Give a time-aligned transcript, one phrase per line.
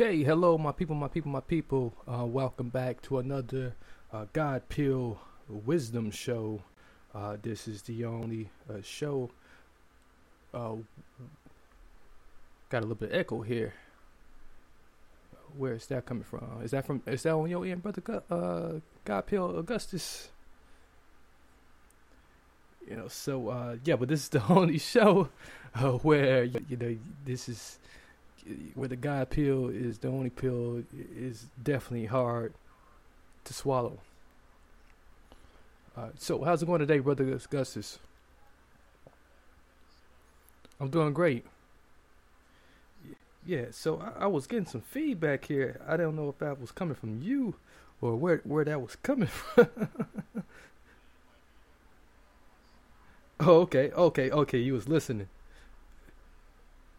[0.00, 1.92] Okay, hello, my people, my people, my people.
[2.08, 3.74] Uh, welcome back to another
[4.10, 6.62] uh, God Pill Wisdom Show.
[7.14, 9.30] Uh, this is the only uh, show.
[10.54, 10.76] Uh,
[12.70, 13.74] got a little bit of echo here.
[15.58, 16.62] Where is that coming from?
[16.64, 17.02] Is that from?
[17.06, 18.00] Is that on your end, brother?
[18.00, 20.30] God, uh, God Pill Augustus.
[22.88, 25.28] You know, so yeah, but this is the only show
[26.00, 27.78] where you know this is
[28.74, 30.82] where the God pill is the only pill
[31.16, 32.54] is definitely hard
[33.44, 33.98] to swallow.
[35.96, 37.98] Uh, so how's it going today, brother Augustus?
[40.80, 41.44] I'm doing great.
[43.44, 45.80] Yeah, so I, I, was getting some feedback here.
[45.86, 47.54] I don't know if that was coming from you
[48.00, 49.68] or where where that was coming from.
[53.40, 54.58] oh, okay, okay, okay.
[54.58, 55.28] You was listening.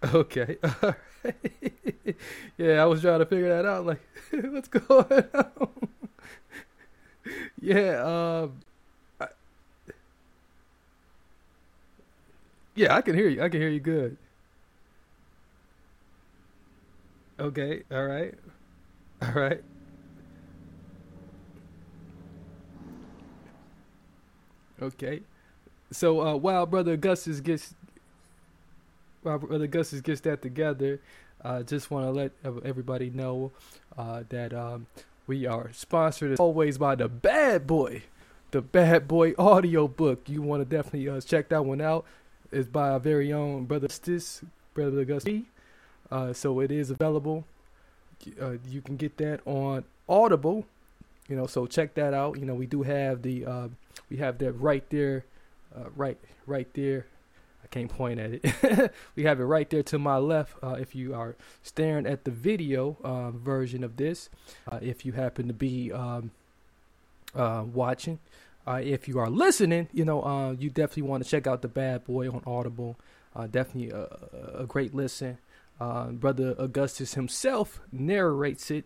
[0.04, 0.58] Okay.
[2.58, 3.86] yeah, I was trying to figure that out.
[3.86, 4.02] Like,
[4.32, 5.70] what's going on?
[7.60, 8.02] yeah.
[8.44, 8.60] Um.
[9.20, 9.28] I,
[12.76, 13.42] yeah, I can hear you.
[13.42, 14.18] I can hear you good.
[17.40, 17.84] Okay.
[17.92, 18.34] All right.
[19.22, 19.64] All right.
[24.82, 25.22] Okay.
[25.92, 27.76] So uh, while brother Augustus gets
[29.24, 31.00] Robert Brother Augustus gets that together,
[31.44, 32.32] uh, just want to let
[32.66, 33.52] everybody know
[33.98, 34.88] uh, that um,
[35.28, 38.04] we are sponsored as always by the Bad Boy,
[38.52, 40.28] the Bad Boy audio book.
[40.28, 42.06] You want to definitely uh, check that one out.
[42.52, 44.44] It's by our very own brother Augustus,
[44.74, 45.44] brother Augustus.
[46.10, 47.46] Uh, so it is available.
[48.40, 50.66] Uh, you can get that on Audible.
[51.28, 52.40] You know, so check that out.
[52.40, 53.68] You know, we do have the uh,
[54.10, 55.26] we have that right there,
[55.96, 57.06] right right there
[57.68, 58.92] can't point at it.
[59.16, 62.32] we have it right there to my left uh, if you are staring at the
[62.32, 64.30] video uh, version of this.
[64.70, 66.32] Uh, if you happen to be um,
[67.36, 68.20] uh, watching,
[68.68, 71.68] uh, if you are listening, you know, uh, you definitely want to check out The
[71.68, 72.98] Bad Boy on Audible.
[73.52, 75.38] definitely a, a, great listen.
[75.80, 78.86] Brother Augustus himself narrates it.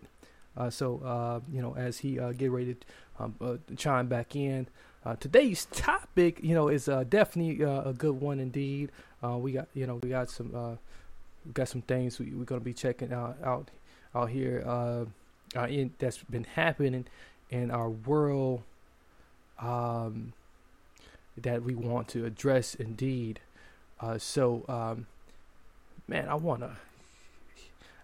[0.70, 2.86] so, you know, as he get ready to
[3.20, 4.68] um, chime back in,
[5.06, 8.92] uh, today's topic, you know, is uh, definitely uh, a good one indeed.
[9.24, 10.76] Uh, we got, you know, we got some, uh,
[11.46, 13.70] we got some things we, are gonna be checking out out,
[14.16, 15.06] out here uh,
[15.68, 17.06] in, that's been happening
[17.52, 18.64] in our world
[19.60, 20.34] um,
[21.38, 23.40] that we want to address indeed.
[24.18, 25.06] so, um,
[26.08, 26.78] man, I wanna,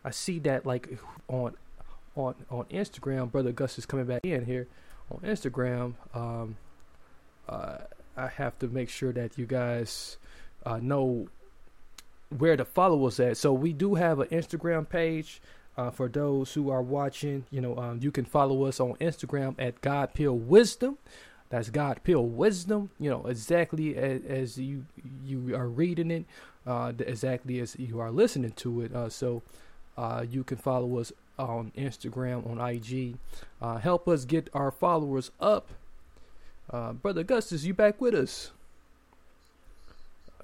[0.06, 1.56] I see that like on
[2.16, 4.68] on on Instagram, brother Gus is coming back in here
[5.10, 5.96] on Instagram.
[6.14, 6.58] Um,
[7.52, 7.78] uh,
[8.18, 10.18] I have to make sure that you guys
[10.66, 11.28] uh, know
[12.38, 13.38] where to follow us at.
[13.38, 15.42] So we do have an Instagram page.
[15.78, 19.56] Uh, for those who are watching, you know, um, you can follow us on Instagram
[19.58, 20.98] at God Pill Wisdom.
[21.50, 22.90] That's God Pill Wisdom.
[23.00, 24.86] You know, exactly as, as you
[25.24, 26.26] you are reading it,
[26.68, 28.94] uh, exactly as you are listening to it.
[28.94, 29.44] Uh, so
[29.98, 33.18] uh, you can follow us on Instagram, on IG.
[33.62, 35.70] Uh, help us get our followers up
[36.72, 38.52] uh, Brother Augustus, you back with us?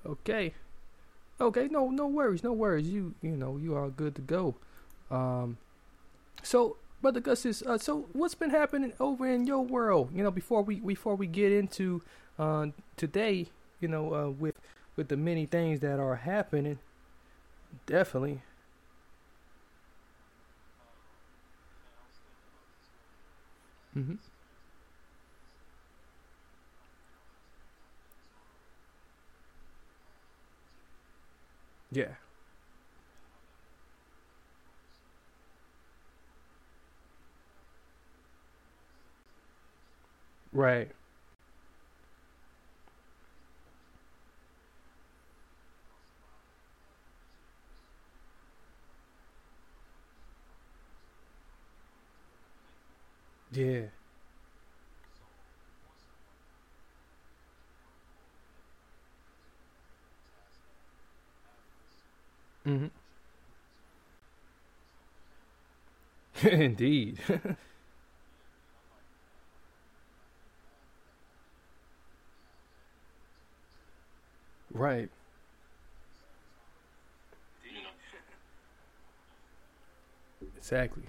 [0.06, 0.54] Okay.
[1.42, 2.88] Okay, no, no worries, no worries.
[2.88, 4.56] You, you know, you are good to go.
[5.12, 5.58] Um,
[6.44, 10.12] so, Brother Augustus, uh, so what's been happening over in your world?
[10.16, 12.04] You know, before we before we get into
[12.40, 13.48] uh, today,
[13.82, 14.60] you know, uh, with
[14.96, 16.80] with the many things that are happening,
[17.86, 18.42] definitely.
[23.98, 24.16] Mm-hmm.
[31.92, 32.16] Yeah.
[40.52, 40.92] Right.
[53.52, 53.97] Yeah.
[62.68, 62.88] Mm-hmm.
[66.48, 67.20] Indeed.
[74.74, 75.10] right.
[80.58, 81.04] Exactly.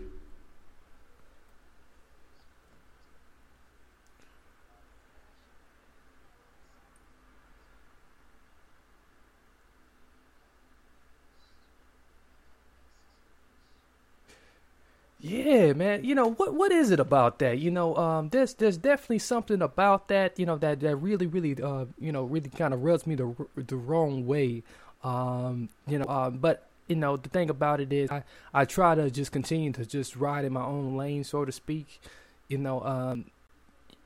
[15.20, 16.04] Yeah, man.
[16.04, 16.54] You know what?
[16.54, 17.58] What is it about that?
[17.58, 20.38] You know, um, there's there's definitely something about that.
[20.38, 23.34] You know that that really really uh you know really kind of rubs me the
[23.56, 24.62] the wrong way.
[25.04, 28.94] Um, you know, um, but you know the thing about it is I I try
[28.96, 32.00] to just continue to just ride in my own lane, so to speak.
[32.48, 33.26] You know, um,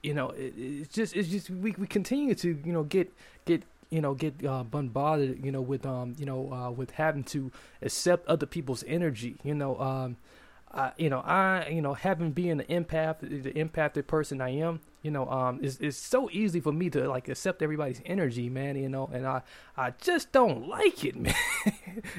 [0.03, 3.11] you know, it, it's just it's just we we continue to you know get
[3.47, 7.25] get you know get uh, bombarded you know with um you know uh, with having
[7.25, 9.37] to accept other people's energy.
[9.43, 10.17] You know, um
[10.75, 14.81] I, you know, I, you know, having being the empath, the empathic person I am,
[15.03, 18.77] you know, um, it's, it's so easy for me to like accept everybody's energy, man,
[18.77, 19.43] you know, and I,
[19.77, 21.35] I just don't like it, man.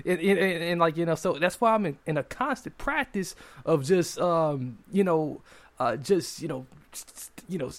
[0.05, 3.35] and, and, and, like, you know, so that's why I'm in, in a constant practice
[3.65, 5.41] of just, um, you know,
[5.79, 6.67] uh, just, you know,
[7.49, 7.71] you know,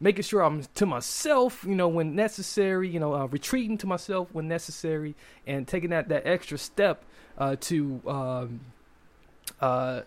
[0.00, 4.28] making sure I'm to myself, you know, when necessary, you know, uh, retreating to myself
[4.32, 5.16] when necessary
[5.46, 7.04] and taking that, that extra step,
[7.36, 8.60] uh, to, um,
[9.60, 10.00] uh,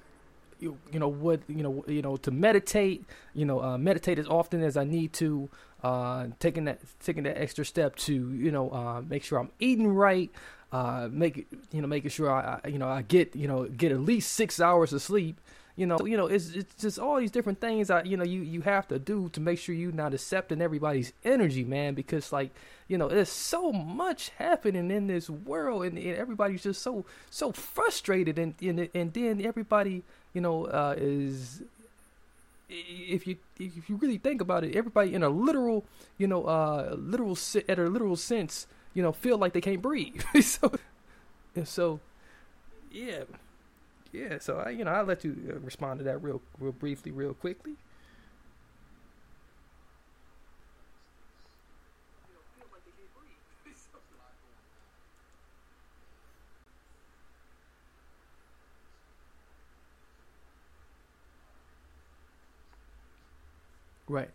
[0.59, 4.27] you, you know what you know you know to meditate you know uh, meditate as
[4.27, 5.49] often as I need to
[5.83, 9.87] uh, taking that taking that extra step to you know uh, make sure I'm eating
[9.87, 10.31] right
[10.71, 13.91] uh, make you know making sure I, I, you know I get you know get
[13.91, 15.39] at least six hours of sleep
[15.77, 18.41] you know you know it's it's just all these different things I you know you
[18.41, 22.51] you have to do to make sure you're not accepting everybody's energy man because like
[22.87, 27.51] you know there's so much happening in this world and, and everybody's just so so
[27.51, 30.03] frustrated and and, and then everybody
[30.37, 31.63] you know, uh, is
[32.69, 35.83] if you if you really think about it, everybody in a literal,
[36.19, 37.35] you know, uh, literal
[37.67, 40.21] at a literal sense, you know, feel like they can't breathe.
[40.41, 40.71] so,
[41.63, 41.99] so,
[42.91, 43.23] yeah,
[44.13, 44.37] yeah.
[44.39, 47.33] So I, you know, I'll let you uh, respond to that real, real briefly, real
[47.33, 47.73] quickly.
[64.09, 64.31] Right.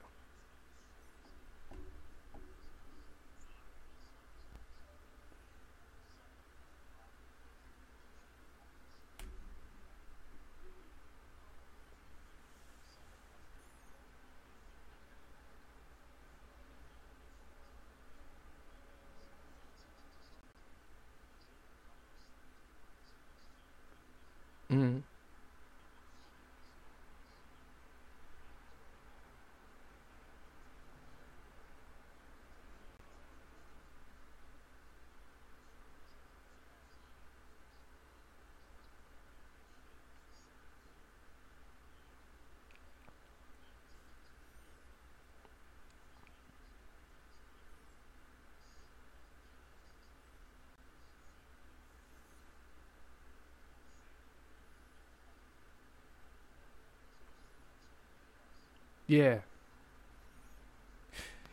[24.71, 25.01] Mm-hmm.
[59.13, 59.39] Yeah.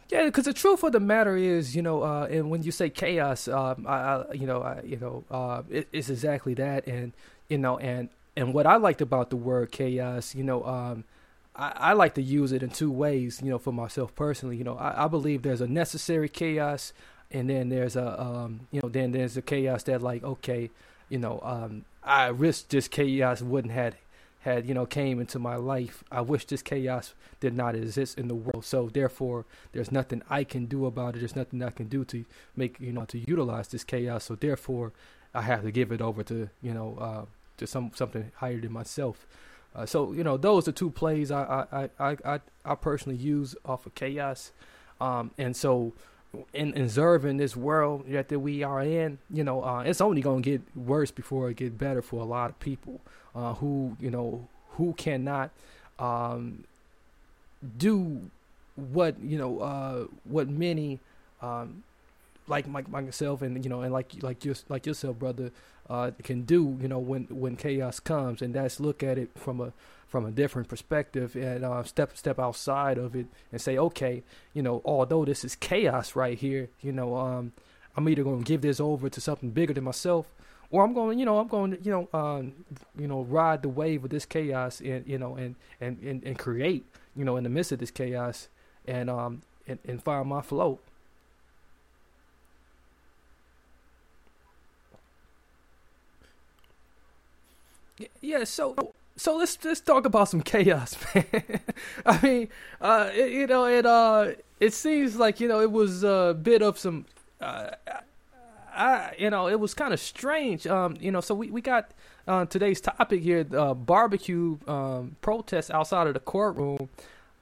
[0.08, 2.90] Yeah, because the truth of the matter is, you know, uh, and when you say
[2.90, 7.12] chaos, um, I, I, you know, I, you know, uh, it, it's exactly that, and
[7.50, 11.04] you know, and and what I liked about the word chaos, you know, um,
[11.56, 14.56] I, I, like to use it in two ways, you know, for myself personally.
[14.56, 16.94] You know, I, I believe there's a necessary chaos,
[17.30, 20.72] and then there's a, um, you know, then there's a chaos that like, okay,
[21.10, 23.96] you know, um, I wish this chaos wouldn't had
[24.40, 28.28] had you know came into my life i wish this chaos did not exist in
[28.28, 28.66] the world.
[28.66, 31.20] So therefore there's nothing i can do about it.
[31.20, 34.26] There's nothing i can do to make you know to utilize this chaos.
[34.26, 34.94] So therefore
[35.34, 37.26] i have to give it over to you know uh,
[37.58, 39.26] to some something higher than myself.
[39.76, 43.56] Uh, so you know those are two plays I I, I, I, I personally use
[43.66, 44.52] off of chaos,
[45.00, 45.94] um, and so
[46.54, 50.42] in observing this world that, that we are in, you know, uh, it's only gonna
[50.42, 53.02] get worse before it get better for a lot of people
[53.40, 55.50] uh, who you know who cannot
[55.98, 56.64] um,
[57.78, 58.22] do
[58.76, 61.00] what you know uh, what many
[61.42, 61.84] um,
[62.48, 65.52] like like myself and you know and like like your like yourself brother
[65.90, 68.42] uh, can do you know when when chaos comes.
[68.42, 69.74] And that's look at it from a
[70.08, 74.62] from a different perspective and uh, step step outside of it and say okay you
[74.62, 77.52] know although this is chaos right here you know um,
[77.96, 80.26] I'm either to give this over to something bigger than myself
[80.72, 82.54] or I'm going, you know, I'm going to, you know, um,
[82.98, 86.38] you know, ride the wave of this chaos and, you know, and, and, and, and
[86.38, 86.86] create,
[87.16, 88.50] you know, in the midst of this chaos
[88.88, 90.80] and, um, and, and find my float.
[98.22, 98.76] Yeah, so
[99.18, 101.60] so let's let's talk about some chaos, man.
[102.06, 102.48] I mean,
[102.80, 106.62] uh, it, you know, it uh, it seems like you know it was a bit
[106.62, 107.06] of some
[107.42, 107.72] uh,
[108.80, 110.66] I, you know, it was kind of strange.
[110.66, 111.92] Um, you know, so we, we got
[112.28, 116.90] uh, today's topic here, uh, barbecue um, protests outside of the courtroom.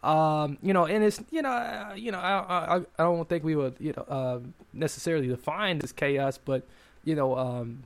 [0.04, 3.44] Um, you know, and it's you know, uh, you know, I, I I don't think
[3.44, 4.40] we would you know uh,
[4.74, 6.66] necessarily define this chaos, but
[7.04, 7.84] you know, um,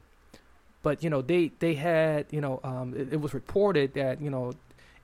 [0.83, 4.29] but you know, they they had you know, um, it, it was reported that you
[4.29, 4.53] know,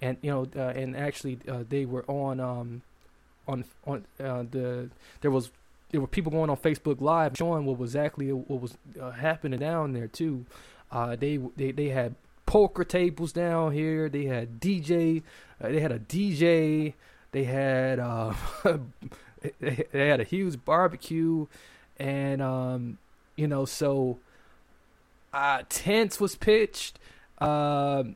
[0.02, 2.82] and you know, uh, and actually uh, they were on um,
[3.48, 4.90] on on uh, the
[5.22, 5.52] there was
[5.92, 9.60] there were people going on Facebook Live showing what was exactly what was uh, happening
[9.60, 10.46] down there too.
[10.92, 12.16] Uh, they they they had
[12.46, 14.10] poker tables down here.
[14.10, 15.24] They had DJ.
[15.62, 16.94] Uh, they had a DJ.
[17.32, 18.34] They had uh,
[19.62, 21.48] they had a huge barbecue,
[21.98, 22.98] and um,
[23.36, 24.20] you know so
[25.34, 27.00] uh, tents was pitched.
[27.40, 28.16] Um,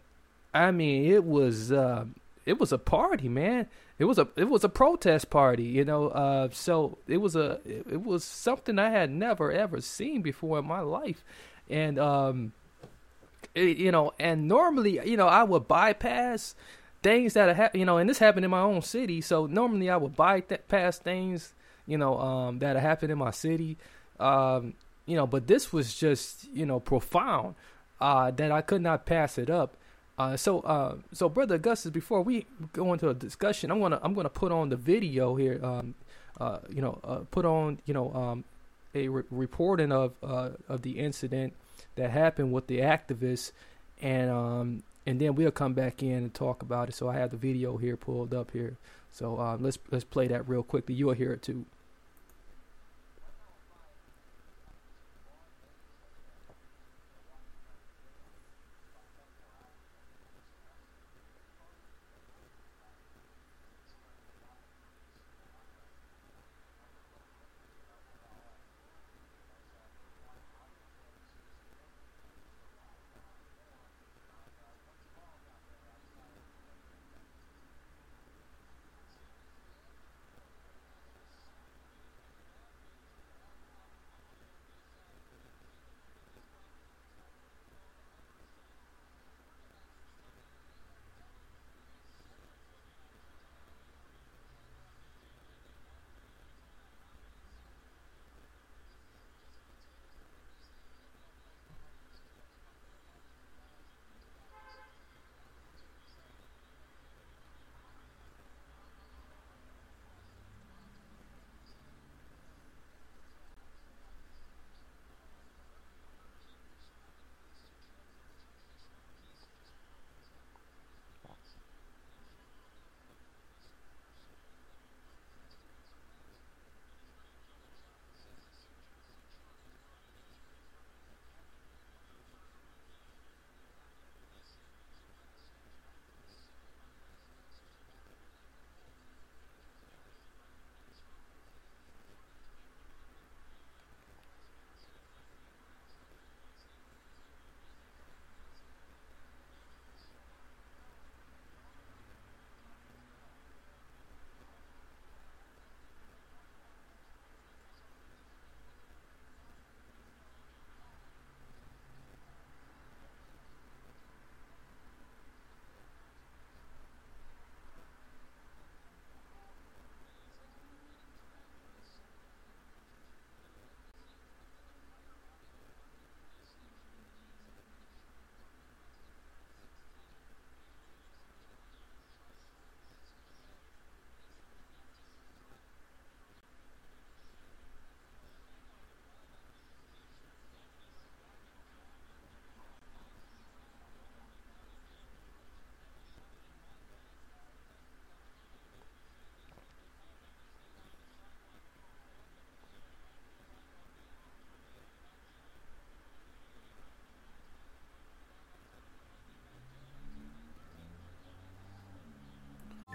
[0.54, 2.06] I mean it was uh,
[2.46, 3.68] it was a party, man
[4.02, 6.08] it was a it was a protest party, you know.
[6.08, 10.66] Uh, so it was a it, was something I had never ever seen before in
[10.66, 11.24] my life,
[11.70, 12.54] and um,
[13.54, 16.56] it, you know, and normally you know I would bypass
[17.04, 19.22] things that have you know, and this happened in my own city.
[19.22, 21.54] So normally I would bypass things
[21.86, 23.78] you know um, that happened in my city,
[24.20, 24.74] um,
[25.06, 27.54] you know, but this was just you know profound
[28.00, 29.78] uh, that I could not pass it up.
[30.22, 34.14] Uh, so, uh, so brother Augustus, before we go into a discussion, I'm gonna I'm
[34.14, 35.60] gonna put on the video here.
[35.64, 35.96] Um,
[36.40, 38.44] uh, you know, uh, put on you know um,
[38.94, 41.54] a re- reporting of uh, of the incident
[41.96, 43.52] that happened with the activists,
[44.00, 46.94] and um, and then we'll come back in and talk about it.
[46.94, 48.78] So I have the video here pulled up here.
[49.12, 50.94] So uh, let's let's play that real quickly.
[50.94, 51.66] You'll hear it too.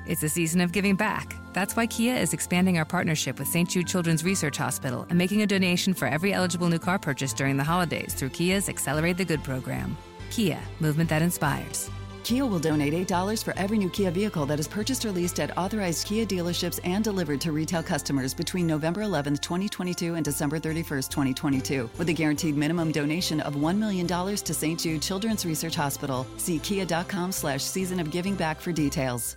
[0.08, 1.36] It's a season of giving back.
[1.52, 3.68] That's why Kia is expanding our partnership with St.
[3.68, 7.56] Jude Children's Research Hospital and making a donation for every eligible new car purchase during
[7.56, 9.96] the holidays through Kia's Accelerate the Good program.
[10.30, 11.90] Kia, movement that inspires.
[12.22, 15.56] Kia will donate $8 for every new Kia vehicle that is purchased or leased at
[15.56, 21.02] authorized Kia dealerships and delivered to retail customers between November 11, 2022 and December 31,
[21.02, 24.78] 2022, with a guaranteed minimum donation of $1 million to St.
[24.78, 26.26] Jude Children's Research Hospital.
[26.36, 29.36] See kia.com slash season of giving back for details.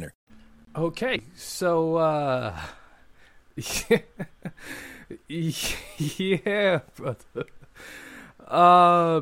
[0.75, 2.59] Okay, so uh
[5.27, 7.45] yeah, brother.
[8.47, 9.21] Uh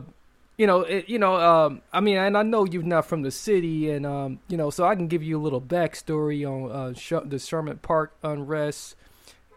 [0.60, 3.32] you know, it, you know, um, I mean, and I know you're not from the
[3.32, 6.94] city, and um, you know, so I can give you a little backstory on uh,
[6.94, 8.98] Sh- the Sherman Park unrest.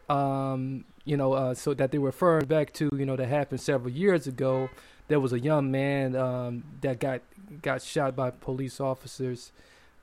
[0.09, 3.61] Um, you know, uh, so that they were referring back to, you know, that happened
[3.61, 4.71] several years ago.
[5.09, 7.23] There was a young man um, that got
[7.61, 9.51] got shot by police officers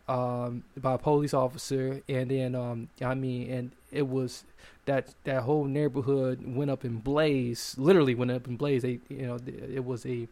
[0.09, 4.43] um, by a police officer, and then um, I mean, and it was
[4.85, 7.75] that that whole neighborhood went up in blaze.
[7.77, 8.81] Literally went up in blaze.
[8.81, 10.27] They, you know, it was a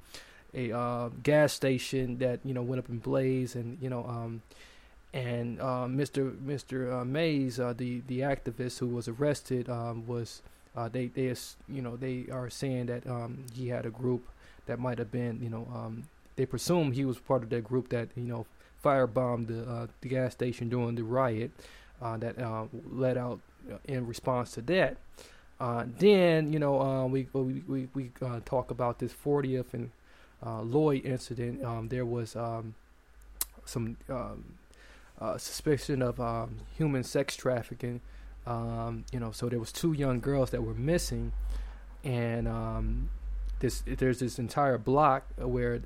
[0.56, 4.42] a uh, gas station that you know went up in blaze, and you know, um,
[5.14, 6.36] and uh, Mr.
[6.38, 7.02] Mr.
[7.02, 10.42] Uh, Mayes, uh, the the activist who was arrested, um, was
[10.76, 11.34] uh, they they
[11.70, 14.28] you know they are saying that um, he had a group
[14.66, 16.04] that might have been you know um,
[16.36, 18.48] they presume he was part of that group that you know
[18.88, 21.52] firebombed the, uh, the gas station during the riot
[22.02, 23.40] uh, that uh, let out
[23.86, 24.98] in response to that.
[25.60, 29.92] Uh, then you know uh, we we we, we uh, talk about this 40th and
[30.44, 31.64] Lloyd incident.
[31.64, 32.76] Um, there was um,
[33.66, 34.46] some um,
[35.38, 38.02] suspicion of um, human sex trafficking.
[38.46, 41.34] Um, you know, so there was two young girls that were missing,
[42.04, 43.10] and
[43.60, 45.80] this there's this entire block where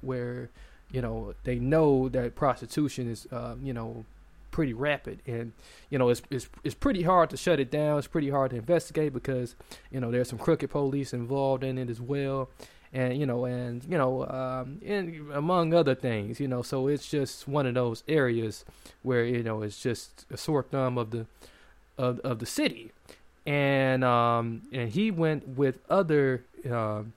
[0.00, 0.48] where
[0.92, 4.04] you know they know that prostitution is uh, you know
[4.50, 5.20] pretty rapid.
[5.26, 5.52] And
[5.88, 7.98] you know it's, it's it's pretty hard to shut it down.
[7.98, 9.54] It's pretty hard to investigate because
[9.90, 12.50] you know there's some crooked police involved in it as well.
[12.92, 17.08] And you know and you know um and among other things you know so it's
[17.08, 18.64] just one of those areas
[19.04, 21.26] where you know it's just a sore thumb of the
[21.96, 22.92] of, of the city.
[23.46, 27.12] And um and he went with other um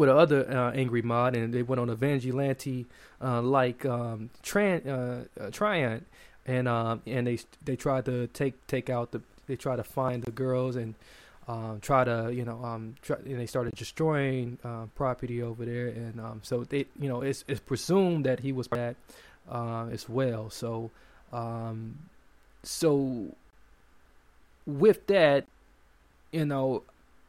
[0.00, 2.86] with another uh, angry mod, and they went on a vigilante
[3.20, 6.04] uh, like um, tran- uh, uh, Triant,
[6.46, 10.22] and um, and they they tried to take take out the they tried to find
[10.22, 10.94] the girls and
[11.46, 15.88] um, try to you know um try, and they started destroying uh, property over there,
[15.88, 18.96] and um, so they you know it's it's presumed that he was that
[19.50, 20.48] uh, as well.
[20.48, 20.90] So
[21.30, 21.98] um,
[22.62, 23.34] so
[24.66, 25.44] with that,
[26.32, 26.84] you know,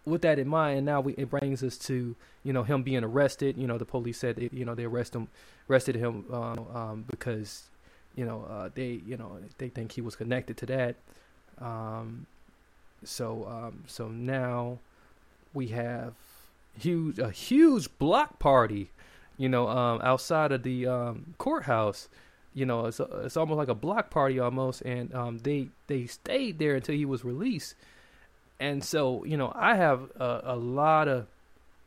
[0.06, 3.58] with that in mind, now we, it brings us to you know him being arrested.
[3.58, 5.28] You know, the police said it, you know they arrest him,
[5.70, 7.70] arrested him um, um, because
[8.16, 10.96] you know uh, they you know they think he was connected to that.
[11.60, 12.26] Um,
[13.04, 14.80] so um, so now
[15.54, 16.14] we have
[16.78, 18.92] huge a huge block party,
[19.38, 22.10] you know, um, outside of the um, courthouse.
[22.54, 25.12] You know, it's it's almost like a block party almost, and
[25.44, 27.76] they they stayed there until he was released
[28.62, 31.28] and so you know I have a, a lot of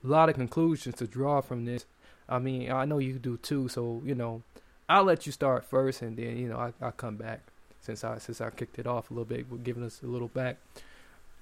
[0.02, 1.86] lot of conclusions to draw from this.
[2.28, 3.68] I mean, I know you do too.
[3.68, 4.42] So you know,
[4.88, 7.40] I'll let you start first, and then you know I I come back
[7.80, 10.56] since I since I kicked it off a little bit, giving us a little back,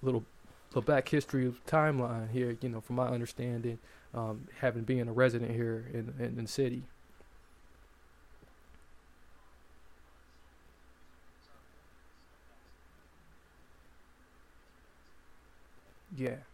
[0.03, 0.25] little
[0.71, 2.57] little back history timeline here.
[2.61, 3.79] You know, from my understanding,
[4.15, 6.83] um, having been a resident here in in, in the city.
[16.13, 16.45] Yeah.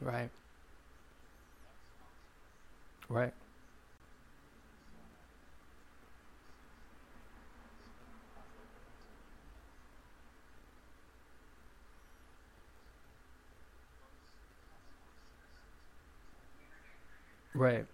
[0.00, 0.32] Right.
[17.54, 17.86] Right.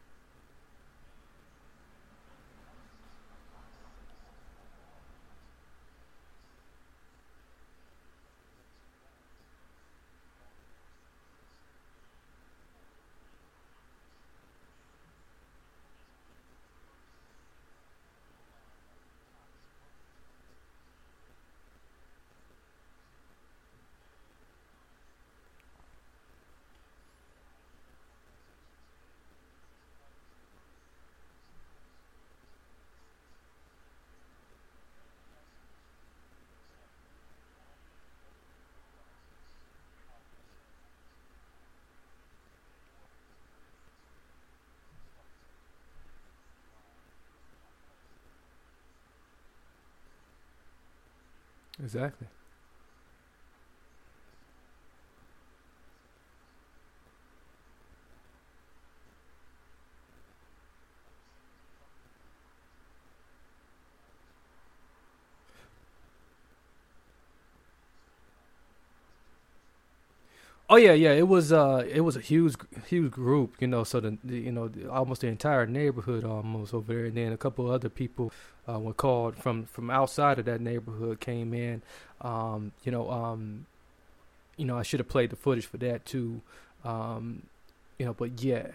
[51.83, 52.27] Exactly.
[70.71, 71.13] Oh yeah, yeah.
[71.13, 72.55] It was uh, it was a huge,
[72.87, 73.55] huge group.
[73.61, 77.07] You know, so the, the you know the, almost the entire neighborhood almost over there,
[77.07, 78.33] and then a couple other people
[78.69, 81.81] uh, were called from from outside of that neighborhood came in.
[82.21, 83.67] Um, you know, um,
[84.57, 86.43] you know, I should have played the footage for that too.
[86.85, 87.43] Um,
[87.99, 88.69] you know, but yeah.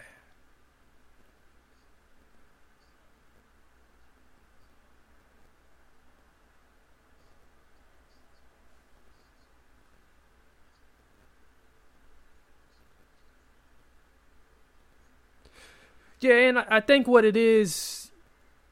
[16.23, 18.09] Yeah, and I think what it is,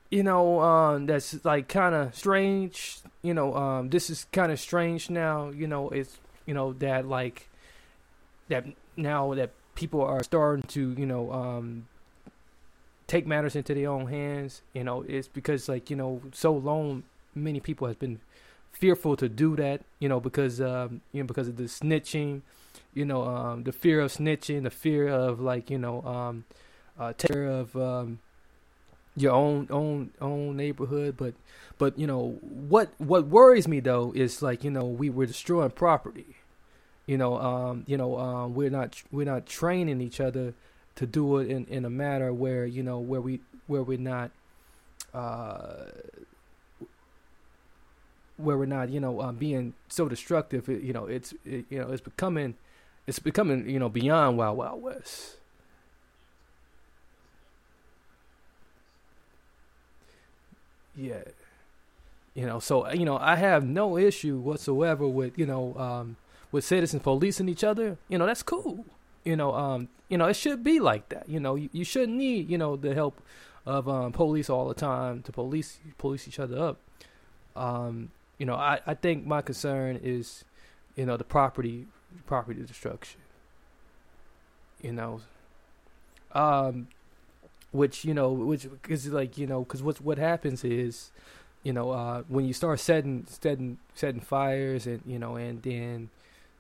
[0.10, 3.00] you know, um, that's like kind of strange.
[3.24, 5.50] You know, um, this is kind of strange now.
[5.50, 7.50] You know, it's you know that like
[8.48, 11.88] that now that people are starting to you know um,
[13.08, 14.62] take matters into their own hands.
[14.74, 17.04] You know, it's because like you know so long
[17.36, 18.22] many people have been
[18.72, 19.82] fearful to do that.
[20.00, 22.44] You know, because um, you know because of the snitching.
[22.94, 26.02] You know, um, the fear of snitching, the fear of like you know.
[26.04, 26.46] Um,
[27.02, 28.20] uh, take care of um,
[29.16, 31.18] your own own own neighborhood.
[31.18, 31.34] But
[31.80, 35.72] but you know what what worries me though is like you know we were destroying
[35.72, 36.36] property.
[37.08, 40.54] You know um, you know um, we're not we're not training each other
[40.96, 44.30] to do it in, in a manner where you know where we where we're not
[45.14, 45.86] uh,
[48.38, 50.70] where we're not you know um, being so destructive.
[50.70, 52.54] It, you know it's it, you know it's becoming
[53.08, 55.38] it's becoming you know beyond wild wild west.
[60.96, 61.24] Yeah
[62.34, 66.16] you know so you know i have no issue whatsoever with you know um
[66.52, 67.98] with citizens policing each other.
[68.10, 68.86] You know that's cool.
[69.24, 71.28] You know um you know it should be like that.
[71.28, 73.22] You know you, you shouldn't need you know the help
[73.66, 76.78] of um police all the time to police police each other up.
[77.56, 80.44] Um you know i i think my concern is
[80.96, 81.88] you know the property
[82.26, 83.22] property destruction.
[84.82, 85.22] You know
[86.34, 86.88] um
[87.72, 91.12] which you know, which is like you know, because what what happens is,
[91.64, 96.10] you know, uh, when you start setting setting setting fires and you know, and then,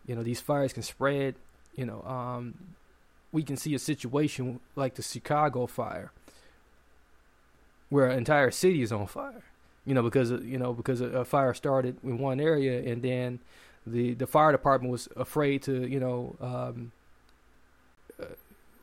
[0.07, 1.35] you know, these fires can spread.
[1.75, 2.55] You know, um,
[3.31, 6.11] we can see a situation like the Chicago fire,
[7.89, 9.43] where an entire city is on fire.
[9.85, 13.39] You know, because you know because a, fire started in one area and then
[13.85, 16.91] the the fire department was afraid to you know um,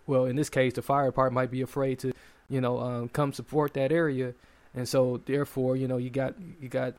[0.08, 2.12] well, in this case, the fire department might be afraid to,
[2.48, 4.32] you know, um, come support that area,
[4.74, 6.94] and so therefore, you know, you got you got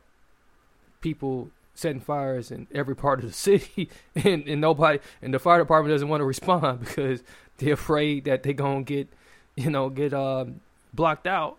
[1.00, 5.58] people setting fires in every part of the city, and, and nobody, and the fire
[5.58, 7.22] department doesn't want to respond because
[7.58, 9.08] they're afraid that they're gonna get,
[9.56, 10.60] you know, get um,
[10.94, 11.58] blocked out,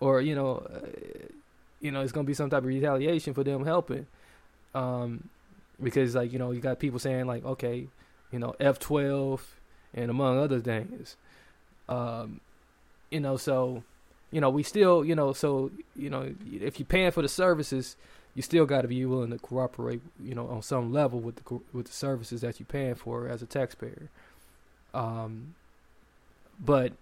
[0.00, 0.88] or you know, uh,
[1.80, 4.06] you know, it's gonna be some type of retaliation for them helping,
[4.74, 5.28] um,
[5.80, 7.86] because like you know, you got people saying like, okay,
[8.32, 9.61] you know, F twelve
[9.94, 11.16] and among other things.
[11.88, 12.40] Um,
[13.10, 13.82] you know, so
[14.30, 17.96] you know, we still, you know, so you know, if you're paying for the services,
[18.34, 21.60] you still got to be willing to cooperate, you know, on some level with the
[21.72, 24.08] with the services that you're paying for as a taxpayer.
[24.94, 25.54] Um,
[26.58, 26.92] but,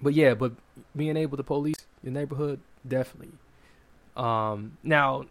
[0.00, 0.52] but yeah, but
[0.96, 3.32] being able to police your neighborhood, definitely.
[4.16, 5.24] Um, now,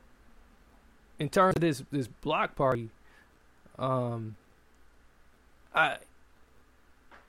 [1.19, 2.89] in terms of this this block party,
[3.77, 4.35] um,
[5.75, 5.97] I I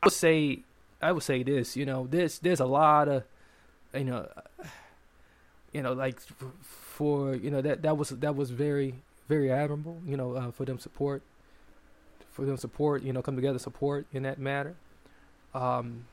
[0.04, 0.60] would say
[1.00, 1.76] I would say this.
[1.76, 3.24] You know, this there's a lot of,
[3.94, 4.28] you know,
[5.72, 8.94] you know, like for you know that that was that was very
[9.28, 10.00] very admirable.
[10.06, 11.22] You know, uh, for them support,
[12.30, 13.02] for them support.
[13.02, 14.74] You know, come together support in that matter.
[15.54, 16.04] Um,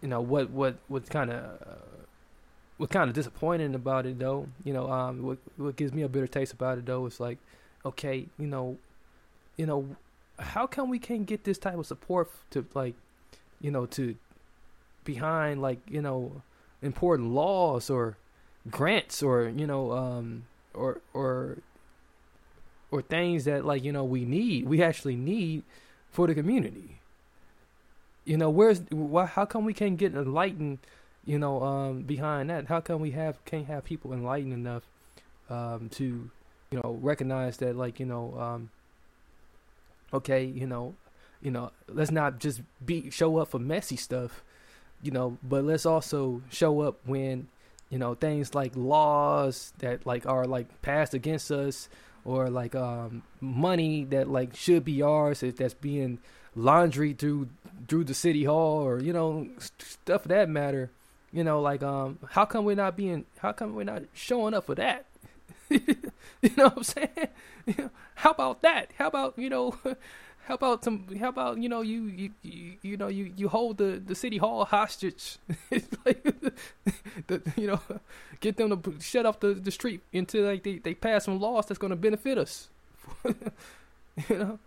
[0.00, 1.74] you know what what what kind of uh,
[2.78, 4.48] what kind of disappointing about it though.
[4.64, 7.38] You know, um, what what gives me a bitter taste about it though is like,
[7.84, 8.76] okay, you know,
[9.56, 9.96] you know,
[10.42, 12.94] how come we can't get this type of support to like,
[13.60, 14.16] you know, to
[15.04, 16.42] behind like you know
[16.80, 18.16] important laws or
[18.70, 21.58] grants or you know um or or
[22.90, 25.62] or things that like you know we need we actually need
[26.10, 26.98] for the community?
[28.24, 30.78] You know where's why how come we can't get enlightened
[31.24, 32.66] you know um behind that?
[32.66, 34.82] How come we have can't have people enlightened enough
[35.50, 36.30] um to
[36.70, 38.70] you know recognize that like you know um
[40.12, 40.94] okay you know
[41.40, 44.42] you know let's not just be show up for messy stuff
[45.02, 47.48] you know but let's also show up when
[47.90, 51.88] you know things like laws that like are like passed against us
[52.24, 56.18] or like um money that like should be ours if that's being
[56.54, 57.48] laundry through
[57.88, 60.90] through the city hall or you know stuff of that matter.
[61.32, 64.66] You know like um how come we're not being how come we're not showing up
[64.66, 65.06] for that
[66.42, 67.28] you know what i'm saying?
[68.16, 68.90] How about that?
[68.98, 69.76] How about you know
[70.46, 73.78] how about some how about you know you you you, you know you you hold
[73.78, 75.38] the the city hall hostage.
[76.04, 76.22] Like
[77.28, 77.80] the, you know
[78.40, 81.66] get them to shut off the the street until like they they pass some laws
[81.66, 82.68] that's going to benefit us.
[84.28, 84.58] You know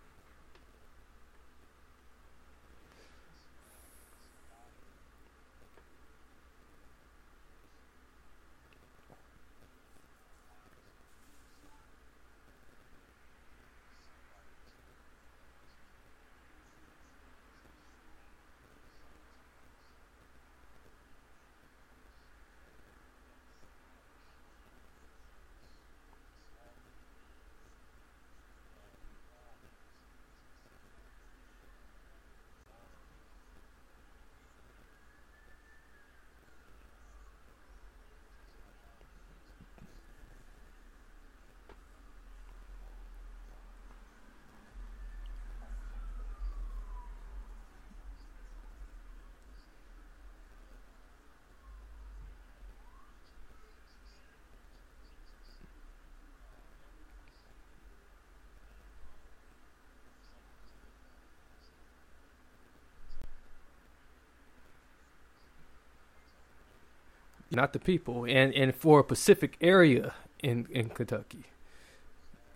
[67.56, 71.44] not the people, and and for a Pacific area in in Kentucky,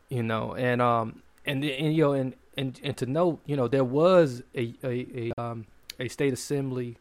[0.08, 3.66] you know, and um and and you know and and and to note, you know,
[3.68, 5.66] there was a a a um
[5.98, 6.96] a state assembly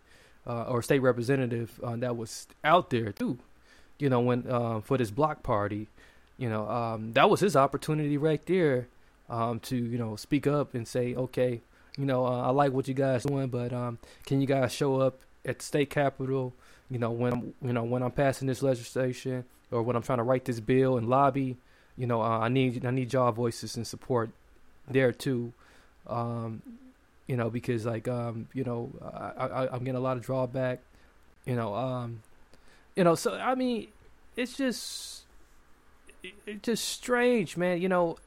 [0.48, 3.38] uh, or state representative uh, that was out there too,
[4.00, 5.88] you know, when uh, for this block party,
[6.38, 8.88] you know, um that was his opportunity right there,
[9.30, 11.62] um to you know speak up and say, okay,
[11.98, 15.02] you know, uh, I like what you guys doing, but um can you guys show
[15.02, 16.54] up at the state capitol?
[16.90, 20.18] you know when I'm you know when I'm passing this legislation or when I'm trying
[20.18, 21.58] to write this bill and lobby,
[21.98, 24.32] you know uh, I need I need y'all voices and support
[24.88, 25.54] there too,
[26.08, 26.62] um,
[27.28, 30.80] you know because like um, you know I, I I'm getting a lot of drawback,
[31.46, 32.24] you know um,
[32.96, 33.90] you know so I mean
[34.36, 35.24] it's just
[36.24, 38.18] it's just strange man you know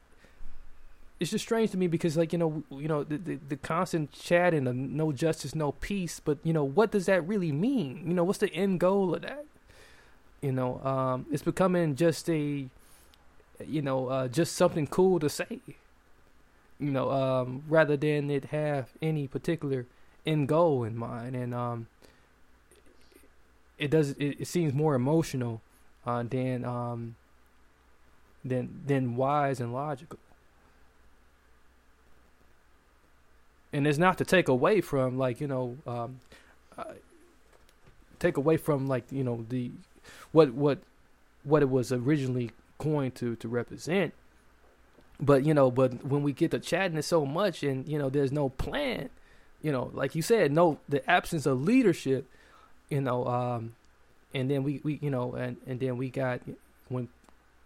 [1.23, 4.11] it's just strange to me because like you know you know the, the, the constant
[4.11, 8.03] chat and no justice no peace but you know what does that really mean?
[8.09, 9.45] You know what's the end goal of that?
[10.41, 12.67] You know um it's becoming just a
[13.65, 15.61] you know uh just something cool to say
[16.81, 19.87] you know um rather than it have any particular
[20.27, 21.37] end goal in mind.
[21.37, 21.87] And um
[23.79, 25.61] it does it, it seems more emotional
[26.05, 27.15] uh than um
[28.45, 30.19] than than wise and logical
[33.73, 36.21] and it's not to take away from like you know um,
[36.77, 36.85] uh,
[38.19, 39.71] take away from like you know the
[40.33, 40.79] what what
[41.45, 44.15] what it was originally coined to to represent.
[45.21, 48.11] But you know but when we get to chatting it so much and you know
[48.11, 49.09] there's no plan
[49.63, 52.27] you know like you said no the absence of leadership
[52.91, 53.75] you know um
[54.35, 56.41] and then we we you know and and then we got
[56.89, 57.09] when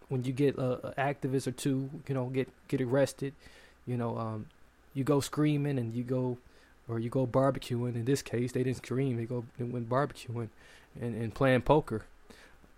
[0.09, 3.33] when you get a, a activist or two you know get get arrested
[3.87, 4.45] you know um
[4.97, 6.39] you go screaming and you go
[6.89, 7.93] or you go barbecuing.
[7.95, 10.49] In this case, they didn't scream; they go they went barbecuing
[10.99, 12.05] and, and playing poker.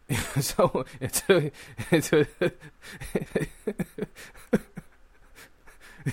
[0.42, 1.50] so until,
[1.92, 2.26] until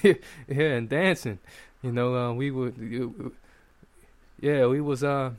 [0.02, 0.14] yeah,
[0.56, 1.40] and dancing,
[1.82, 3.32] you know, uh, we would,
[4.40, 5.32] yeah, we was uh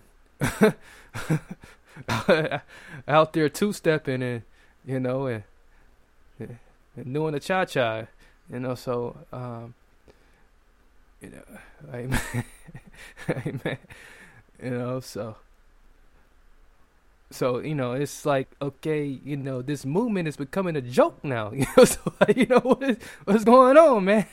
[3.07, 4.41] out there two stepping and
[4.85, 5.43] you know and,
[6.39, 8.03] and doing the cha cha,
[8.51, 8.75] you know.
[8.75, 9.73] So um,
[11.21, 11.59] you know,
[11.93, 12.43] amen,
[13.29, 13.77] amen.
[14.61, 15.35] You know, so
[17.29, 21.51] so you know it's like okay you know this movement is becoming a joke now
[21.51, 21.99] you know so
[22.35, 24.25] you know what is, what's going on man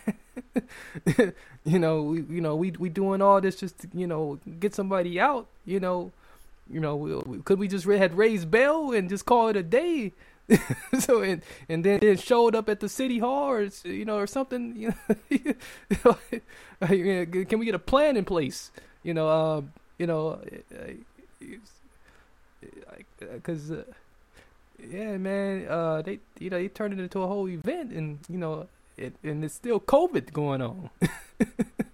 [1.64, 4.74] you know we you know we we doing all this just to, you know get
[4.74, 6.12] somebody out you know
[6.70, 10.12] you know we, could we just had raised bail and just call it a day
[10.98, 14.26] so and and then it showed up at the city hall or you know or
[14.26, 14.76] something
[15.30, 15.54] you
[16.00, 16.16] know
[16.80, 18.70] can we get a plan in place?
[19.02, 19.62] You know uh,
[19.98, 20.40] you know
[23.18, 23.84] because uh,
[24.90, 28.38] yeah man uh, they you know they turned it into a whole event and you
[28.38, 30.90] know it, and it's still covid going on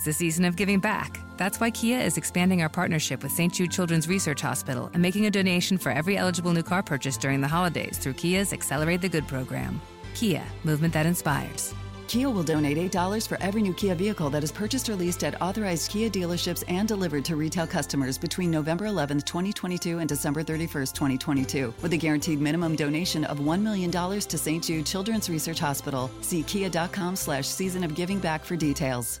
[0.00, 1.20] It's a season of giving back.
[1.36, 3.52] That's why Kia is expanding our partnership with St.
[3.52, 7.42] Jude Children's Research Hospital and making a donation for every eligible new car purchase during
[7.42, 9.78] the holidays through Kia's Accelerate the Good program.
[10.14, 11.74] Kia, movement that inspires.
[12.08, 15.38] Kia will donate $8 for every new Kia vehicle that is purchased or leased at
[15.42, 20.94] authorized Kia dealerships and delivered to retail customers between November 11, 2022 and December 31st,
[20.94, 24.64] 2022, with a guaranteed minimum donation of $1 million to St.
[24.64, 26.10] Jude Children's Research Hospital.
[26.22, 29.20] See kia.com slash season of giving back for details.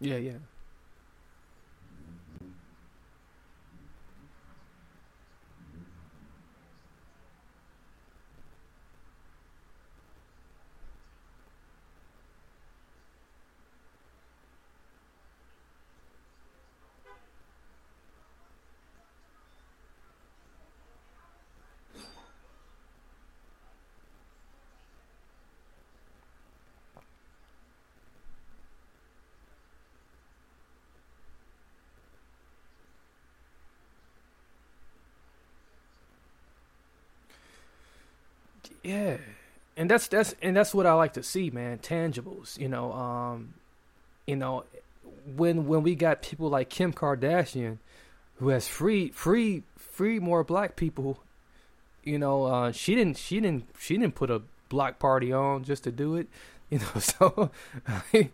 [0.00, 0.38] Yeah yeah
[38.90, 39.18] Yeah,
[39.76, 41.78] and that's that's and that's what I like to see, man.
[41.78, 42.92] Tangibles, you know.
[42.92, 43.54] Um,
[44.26, 44.64] you know,
[45.36, 47.78] when when we got people like Kim Kardashian,
[48.36, 51.22] who has free free free more black people,
[52.02, 55.84] you know, uh, she didn't she didn't she didn't put a block party on just
[55.84, 56.28] to do it.
[56.70, 57.50] You know, so
[58.12, 58.30] you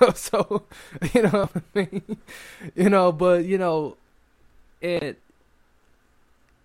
[0.00, 0.62] know, so
[1.12, 2.16] you know, I mean,
[2.76, 3.96] you know, but you know,
[4.80, 5.18] it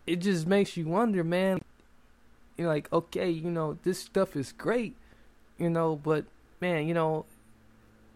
[0.06, 1.60] it just makes you wonder, man
[2.62, 4.96] you're like, okay, you know, this stuff is great,
[5.58, 6.26] you know, but
[6.60, 7.26] man, you know,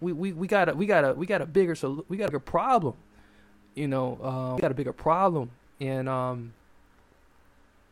[0.02, 2.26] we we, we got a we got a we got a bigger so we got
[2.26, 2.96] a bigger problem,
[3.74, 6.54] you know, um, we got a bigger problem, and um,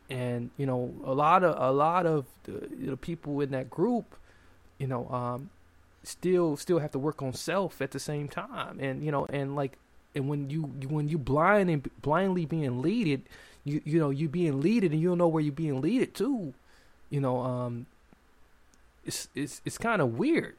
[0.10, 3.70] and you know, a lot of a lot of the you know, people in that
[3.70, 4.16] group,
[4.78, 5.50] you know, um,
[6.04, 9.56] still still have to work on self at the same time, and you know, and
[9.56, 9.78] like,
[10.14, 13.24] and when you when you blind and blindly being leaded
[13.64, 16.54] you you know you being leaded and you don't know where you're being leaded to
[17.10, 17.86] you know um
[19.06, 20.56] it's it's it's kind of weird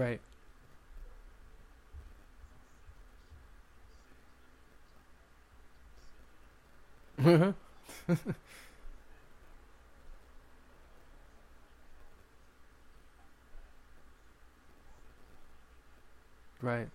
[0.00, 0.20] Right.
[16.62, 16.88] right.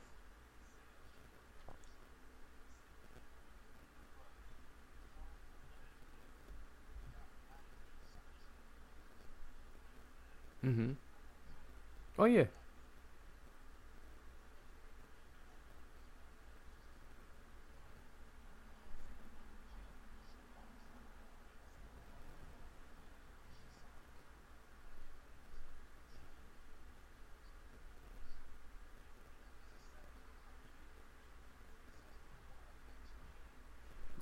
[10.65, 10.91] Mm-hmm.
[12.17, 12.45] Oh yeah.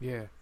[0.04, 0.33] Yeah.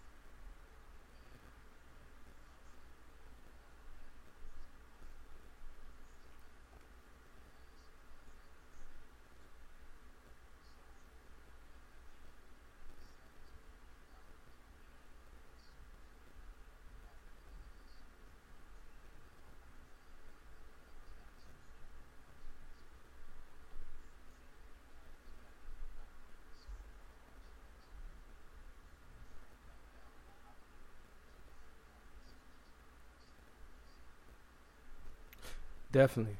[35.92, 36.36] Definitely.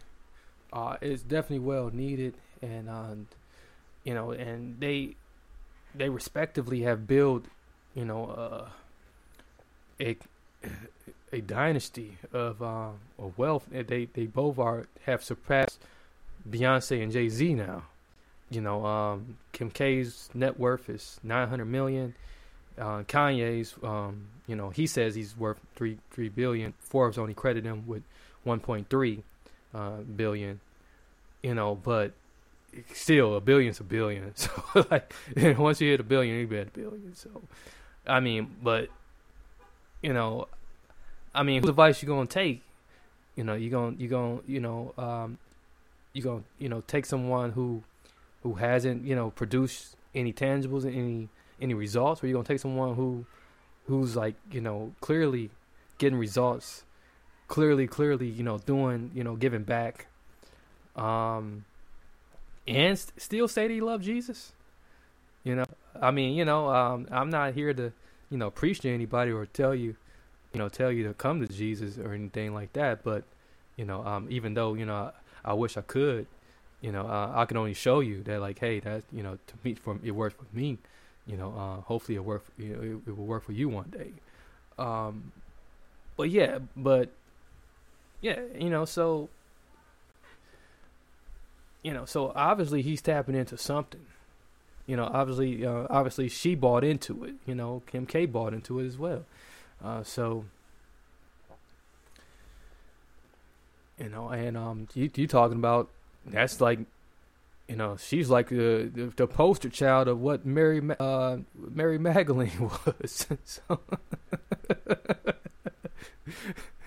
[0.72, 3.14] Uh, it's definitely well needed, and uh,
[4.04, 5.16] you know, and they
[5.94, 7.44] they respectively have built,
[7.94, 8.68] you know, uh,
[10.00, 10.16] a
[11.32, 13.68] a dynasty of uh, of wealth.
[13.70, 15.78] They they both are have surpassed
[16.48, 17.84] Beyonce and Jay Z now.
[18.50, 22.14] You know, um, Kim K's net worth is nine hundred million.
[22.78, 26.72] Uh, Kanye's, um, you know, he says he's worth three three billion.
[26.80, 28.02] Forbes only credit him with
[28.44, 29.22] one point three
[29.74, 30.60] uh, billion,
[31.42, 32.12] you know, but
[32.92, 34.32] still a billion's a billion.
[34.74, 35.12] So like
[35.58, 37.14] once you hit a billion, you hit a billion.
[37.14, 37.42] So
[38.06, 38.88] I mean, but
[40.02, 40.48] you know,
[41.34, 42.62] I mean, whose advice you gonna take?
[43.36, 45.38] You know, you gonna you gonna you know um,
[46.12, 47.82] you gonna you know take someone who
[48.42, 51.28] who hasn't you know produced any tangibles and any
[51.60, 53.24] any results, or you gonna take someone who
[53.86, 55.50] who's like you know clearly
[55.98, 56.84] getting results
[57.52, 60.06] clearly, clearly, you know, doing, you know, giving back,
[60.96, 61.66] um,
[62.66, 64.52] and st- still say that he loved Jesus.
[65.44, 65.66] You know,
[66.00, 67.92] I mean, you know, um, I'm not here to,
[68.30, 69.96] you know, preach to anybody or tell you,
[70.54, 73.04] you know, tell you to come to Jesus or anything like that.
[73.04, 73.24] But,
[73.76, 74.94] you know, um, even though, you know,
[75.44, 76.26] I, I wish I could,
[76.80, 79.54] you know, uh, I can only show you that, like, hey, that, you know, to
[79.62, 80.78] me, for it worked for me.
[81.26, 82.46] You know, uh, hopefully it work.
[82.56, 84.12] You know, it, it will work for you one day.
[84.78, 85.32] Um,
[86.16, 87.10] but yeah, but
[88.22, 89.28] yeah, you know, so
[91.82, 94.00] you know, so obviously he's tapping into something.
[94.86, 97.34] You know, obviously, uh, obviously she bought into it.
[97.44, 99.24] You know, Kim K bought into it as well.
[99.84, 100.44] Uh, so,
[103.98, 105.88] you know, and um, you you talking about
[106.24, 106.78] that's like,
[107.68, 112.70] you know, she's like the the, the poster child of what Mary uh Mary Magdalene
[112.86, 113.26] was.
[113.44, 113.80] so.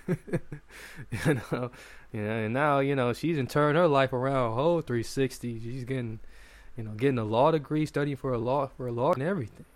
[1.26, 1.70] you know,
[2.12, 5.60] know, and now you know she's in turn her life around whole 360.
[5.60, 6.20] She's getting,
[6.76, 9.66] you know, getting a law degree, studying for a law for a law and everything.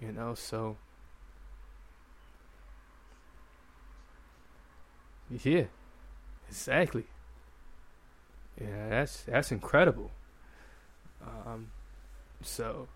[0.00, 0.76] You know, so
[5.42, 5.64] yeah,
[6.48, 7.04] exactly.
[8.60, 10.10] Yeah, that's that's incredible.
[11.22, 11.68] Um,
[12.42, 12.88] so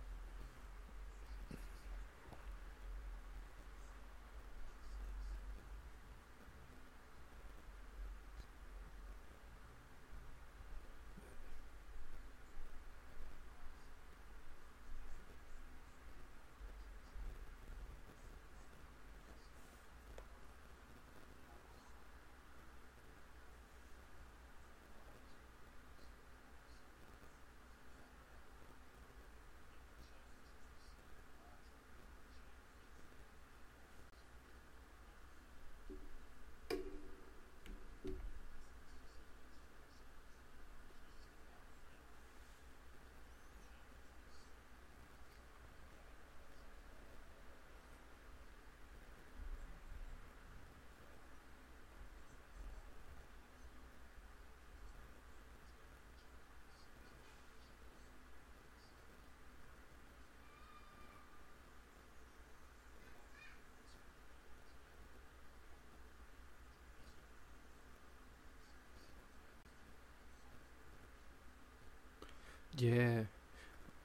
[72.77, 73.23] Yeah,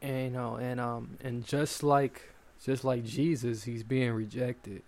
[0.02, 2.22] and you know, and um, and just like
[2.64, 4.82] just like Jesus, he's being rejected.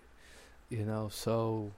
[0.70, 1.72] You know, so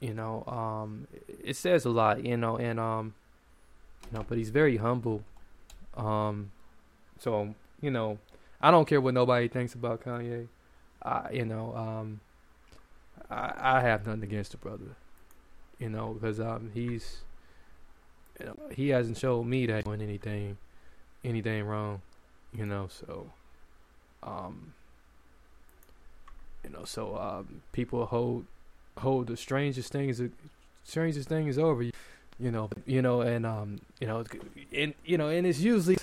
[0.00, 1.06] you know, um,
[1.44, 2.24] it says a lot.
[2.24, 3.14] You know, and um,
[4.10, 5.22] you know, but he's very humble.
[5.96, 6.52] Um,
[7.18, 8.18] so you know,
[8.60, 10.46] I don't care what nobody thinks about Kanye.
[11.02, 12.20] I, you know, um,
[13.28, 14.96] I, I have nothing against the brother.
[15.78, 17.22] You know, because um, he's
[18.38, 20.56] you know, he hasn't showed me that doing anything,
[21.24, 22.02] anything wrong,
[22.54, 22.88] you know.
[22.88, 23.30] So,
[24.22, 24.72] um,
[26.64, 28.44] you know, so um, people hold
[28.98, 30.30] hold the strangest things, the
[30.84, 31.92] strangest thing is over you,
[32.38, 34.24] you know, you know, and um, you know,
[34.72, 35.98] and you know, and it's usually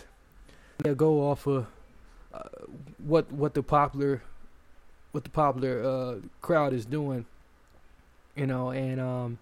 [0.79, 1.67] they go off of
[2.33, 2.43] uh,
[2.97, 4.21] what what the popular
[5.11, 7.25] what the popular uh, crowd is doing,
[8.35, 9.37] you know, and um,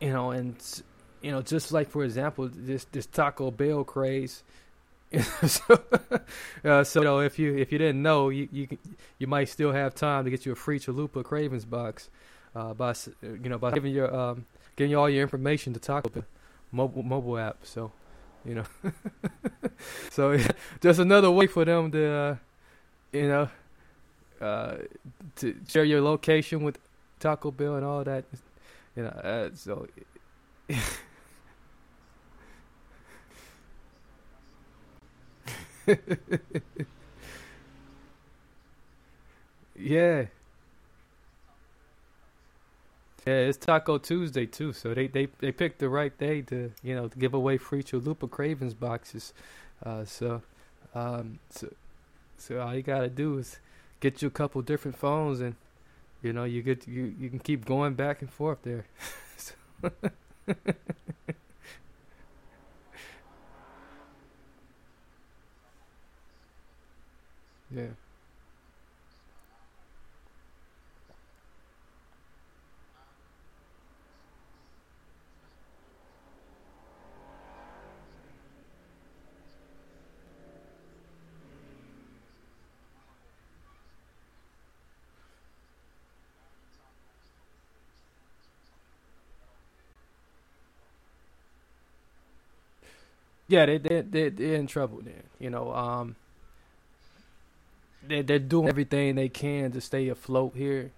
[0.00, 0.56] you know, and
[1.22, 4.42] you know, just like for example, this this Taco Bell craze.
[5.46, 5.82] so,
[6.64, 8.68] uh, so you know, if you if you didn't know, you you
[9.18, 12.08] you might still have time to get you a free Chalupa Cravings box
[12.54, 14.46] uh, by you know by giving your um,
[14.76, 16.24] giving you all your information to Taco Bell
[16.72, 17.58] mobile mobile app.
[17.62, 17.92] So,
[18.44, 18.64] you know,
[20.10, 20.36] so
[20.80, 22.36] just another way for them to, uh,
[23.12, 23.48] you know,
[24.40, 24.76] uh,
[25.36, 26.78] to share your location with
[27.20, 28.24] Taco Bell and all that.
[28.96, 29.86] You know, uh, so.
[39.76, 40.26] yeah.
[43.26, 46.94] Yeah, it's Taco Tuesday too, so they, they, they picked the right day to you
[46.96, 49.32] know to give away free Chalupa Cravings boxes.
[49.84, 50.42] Uh, so,
[50.94, 51.72] um, so
[52.38, 53.58] so all you gotta do is
[54.00, 55.56] get you a couple different phones, and
[56.22, 58.86] you know you get you you can keep going back and forth there.
[67.74, 67.86] yeah.
[93.48, 95.22] yeah, they they they they're in trouble then.
[95.38, 96.16] You know, um,
[98.06, 100.90] they they're doing everything they can to stay afloat here.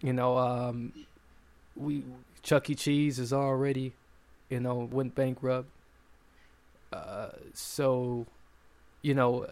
[0.00, 0.92] You know, um,
[1.76, 2.04] we
[2.42, 2.74] Chuck E.
[2.74, 3.94] Cheese is already,
[4.48, 5.68] you know, went bankrupt.
[6.92, 8.26] Uh, so,
[9.02, 9.46] you know,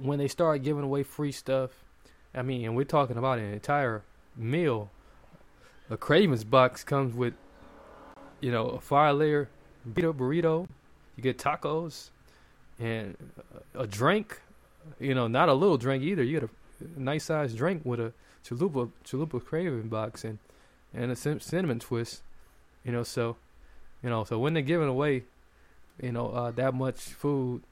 [0.00, 1.70] when they start giving away free stuff,
[2.34, 4.02] I mean, and we're talking about an entire
[4.36, 4.90] meal.
[5.90, 7.34] A Cravings box comes with,
[8.40, 9.48] you know, a five layer
[9.88, 10.68] burrito, burrito
[11.18, 12.10] you get tacos
[12.78, 13.16] and
[13.74, 14.40] a drink.
[14.98, 16.22] You know, not a little drink either.
[16.22, 16.50] You get
[16.96, 18.12] a nice sized drink with a
[18.44, 20.38] chalupa chalupa craving box and
[20.94, 22.22] and a cinnamon twist.
[22.84, 23.36] You know, so
[24.02, 25.24] you know, so when they're giving away,
[26.00, 27.62] you know, uh, that much food,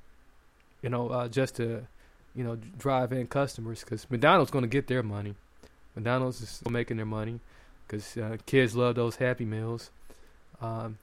[0.83, 1.87] you know, uh, just to
[2.35, 5.35] you know drive in customers, because McDonald's going to get their money.
[5.95, 7.41] McDonald's is making their money
[7.87, 9.91] because uh, kids love those Happy Meals.
[10.61, 10.99] Um,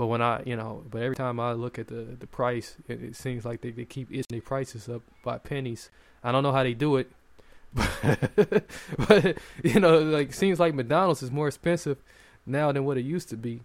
[0.00, 3.02] but when I, you know, but every time I look at the the price, it,
[3.02, 5.90] it seems like they, they keep itching their prices up by pennies.
[6.24, 7.10] I don't know how they do it,
[7.74, 8.64] but,
[8.96, 11.98] but you know, like seems like McDonald's is more expensive
[12.46, 13.60] now than what it used to be.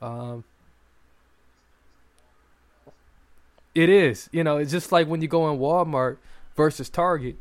[0.00, 0.44] Um,
[3.74, 6.18] it is, you know, it's just like when you go in Walmart
[6.54, 7.34] versus Target.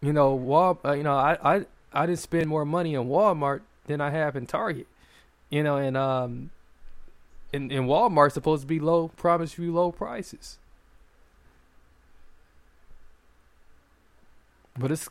[0.00, 3.62] You know, Wal, uh, you know, I I I didn't spend more money in Walmart
[3.88, 4.86] than I have in Target.
[5.50, 6.50] You know, and um,
[7.52, 10.58] in in Walmart supposed to be low, promise you low prices.
[14.78, 15.08] But it's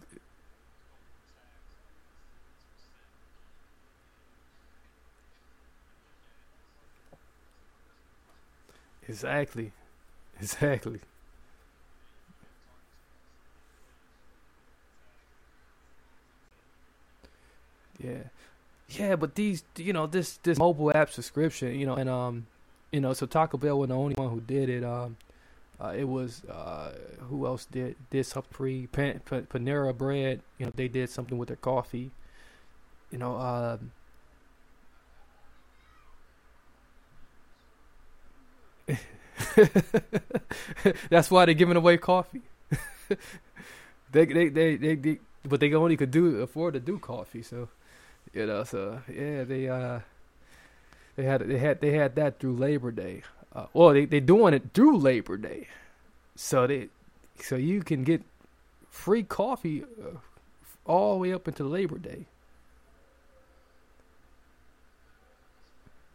[9.08, 9.72] Exactly.
[10.42, 11.00] Exactly.
[18.04, 18.24] Yeah.
[18.90, 22.48] Yeah, but these, you know, this this mobile app subscription, you know, and um,
[22.92, 24.84] you know, so Taco Bell was the only one who did it.
[24.84, 25.18] Um,
[25.80, 26.94] uh, it was uh,
[27.30, 28.88] who else did did something free?
[28.88, 32.12] Pan, Pan, Panera Bread, you know, they did something with their coffee.
[33.12, 33.92] You know, um,
[41.10, 42.42] that's why they're giving away coffee.
[44.12, 47.70] they, they, they, they, they, but they only could do afford to do coffee, so.
[48.34, 50.00] You know, so yeah, they uh,
[51.16, 53.24] they had they had they had that through Labor Day.
[53.56, 55.68] Uh, well, they they doing it through Labor Day,
[56.36, 56.90] so they
[57.40, 58.22] so you can get
[58.90, 60.18] free coffee uh,
[60.86, 62.26] all the way up until Labor Day.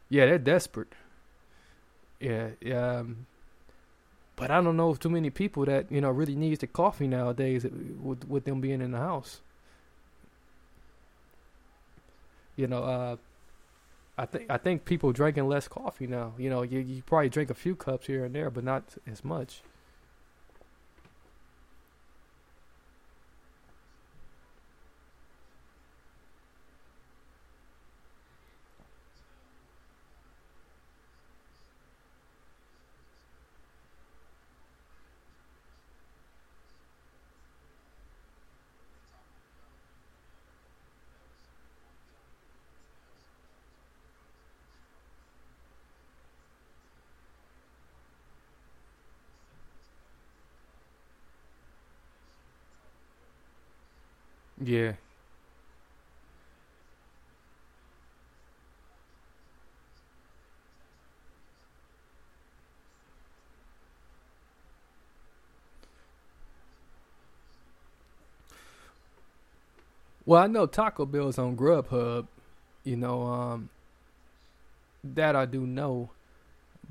[0.08, 0.92] Yeah, they're desperate.
[2.20, 2.98] Yeah, yeah.
[2.98, 3.26] Um,
[4.36, 7.64] but I don't know too many people that you know really needs the coffee nowadays
[7.64, 9.40] with with them being in the house
[12.56, 13.16] you know, uh,
[14.18, 16.34] I think I think people drinking less coffee now.
[16.38, 19.24] You know, you you probably drink a few cups here and there, but not as
[19.24, 19.62] much.
[54.62, 54.92] Yeah.
[70.24, 72.26] Well, I know Taco Bell's on Grubhub.
[72.84, 73.68] You know, um,
[75.04, 76.10] that I do know,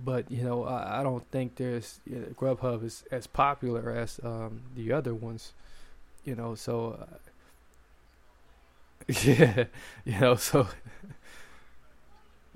[0.03, 4.19] but you know, I, I don't think there's you know, Grubhub is as popular as
[4.23, 5.53] um, the other ones.
[6.25, 7.17] You know, so uh,
[9.23, 9.65] yeah,
[10.05, 10.67] you know, so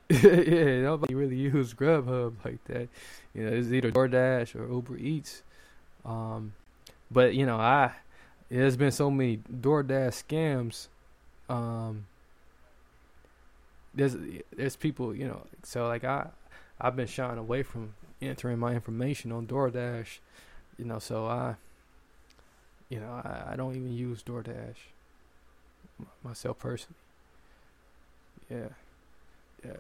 [0.10, 2.88] yeah, nobody really use Grubhub like that.
[3.34, 5.44] You know, it's either DoorDash or Uber Eats.
[6.06, 6.54] Um,
[7.12, 7.92] but you know, I
[8.50, 10.88] there's been so many DoorDash scams.
[11.54, 12.06] Um,
[13.94, 14.16] there's
[14.56, 16.28] there's people, you know, so like I
[16.80, 20.20] I've been shying away from entering my information on DoorDash,
[20.78, 21.56] you know, so I
[22.90, 24.76] you know, I, I don't even use DoorDash
[26.24, 26.96] myself personally.
[28.50, 28.70] Yeah.
[29.66, 29.74] Yeah.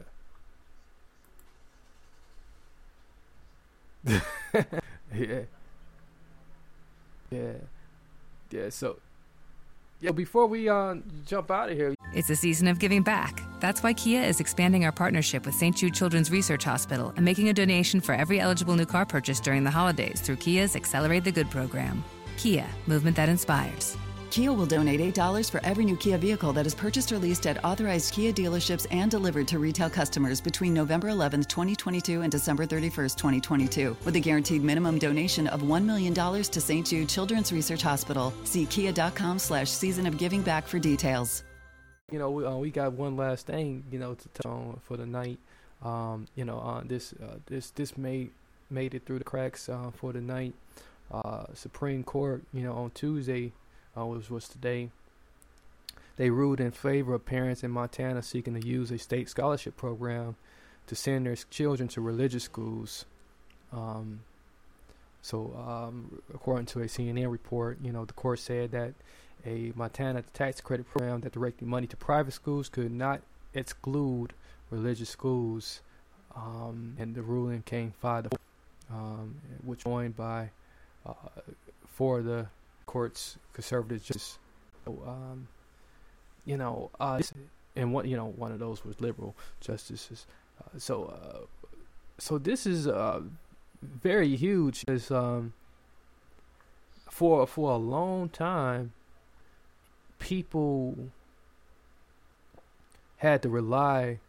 [5.15, 5.39] yeah.
[7.31, 7.51] Yeah.
[8.51, 8.97] Yeah, so
[10.01, 10.95] yeah, before we uh,
[11.25, 13.41] jump out of here, It's a season of giving back.
[13.59, 15.75] That's why Kia is expanding our partnership with St.
[15.75, 19.63] Jude Children's Research Hospital and making a donation for every eligible new car purchase during
[19.63, 22.03] the holidays through Kia's Accelerate the Good program.
[22.37, 23.97] Kia, movement that inspires.
[24.35, 27.63] Kia will donate $8 for every new Kia vehicle that is purchased or leased at
[27.63, 33.15] authorized Kia dealerships and delivered to retail customers between November 11th, 2022 and December 31st,
[33.15, 36.85] 2022, with a guaranteed minimum donation of $1 million to St.
[36.85, 38.33] Jude Children's Research Hospital.
[38.43, 41.45] See kia.com slash season of giving back for details.
[42.11, 44.97] you know, we, uh, we got one last thing, you know, to touch on for
[44.97, 45.39] the night.
[45.81, 48.31] Um, you know, uh, this uh, this this made
[48.69, 50.53] made it through the cracks uh, for the night.
[51.09, 53.53] Uh, Supreme Court, you know, on Tuesday,
[53.97, 54.89] uh, was today.
[56.17, 60.35] They ruled in favor of parents in Montana seeking to use a state scholarship program
[60.87, 63.05] to send their children to religious schools.
[63.73, 64.21] Um,
[65.21, 68.93] so, um, according to a CNN report, you know, the court said that
[69.45, 73.21] a Montana tax credit program that directed money to private schools could not
[73.53, 74.33] exclude
[74.69, 75.81] religious schools.
[76.35, 80.49] Um, and the ruling came five to four, um, which joined by
[81.05, 81.13] uh,
[81.87, 82.47] four of the
[82.85, 84.39] court's conservative justices.
[84.85, 85.47] So, um,
[86.45, 87.21] you know, uh,
[87.75, 90.25] and one, you know, one of those was liberal justices.
[90.59, 91.45] Uh, so, uh,
[92.17, 93.21] so this is uh,
[93.81, 94.85] very huge.
[94.85, 95.53] Because um,
[97.09, 98.93] for for a long time,
[100.19, 101.09] people
[103.17, 104.19] had to rely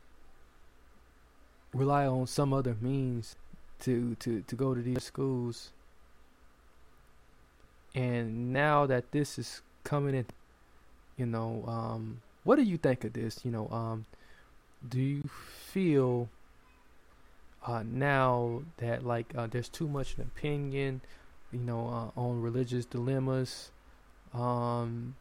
[1.74, 3.36] rely on some other means
[3.80, 5.72] to to to go to these schools
[7.97, 10.26] and now that this is coming in
[11.16, 13.40] you know um what do you think of this?
[13.44, 14.07] You know um
[14.88, 15.22] do you
[15.72, 16.28] feel
[17.66, 21.01] uh now that like uh, there's too much an opinion
[21.51, 23.72] you know uh, on religious dilemmas
[24.32, 25.16] um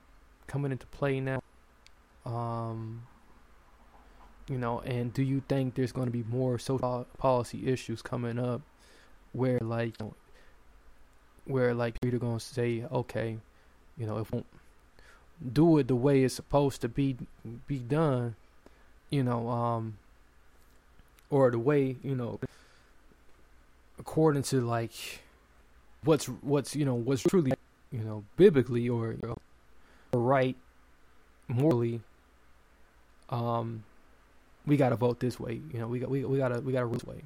[0.45, 1.41] coming into play now?
[2.25, 3.07] Um
[4.47, 8.37] you know and do you think there's going to be more social policy issues coming
[8.37, 8.61] up
[9.31, 10.13] where like you know,
[11.45, 13.37] where like you're to say okay
[13.97, 14.45] you know if we don't
[15.53, 17.15] do it the way it's supposed to be
[17.67, 18.35] be done
[19.09, 19.97] you know um
[21.29, 22.39] or the way you know
[23.99, 25.21] according to like
[26.03, 27.51] what's what's you know what's truly
[27.91, 29.37] you know biblically or you know,
[30.13, 30.55] right
[31.47, 32.01] morally
[33.29, 33.83] um
[34.65, 36.71] we got to vote this way you know we got we, we got to we
[36.71, 37.21] got to rule this way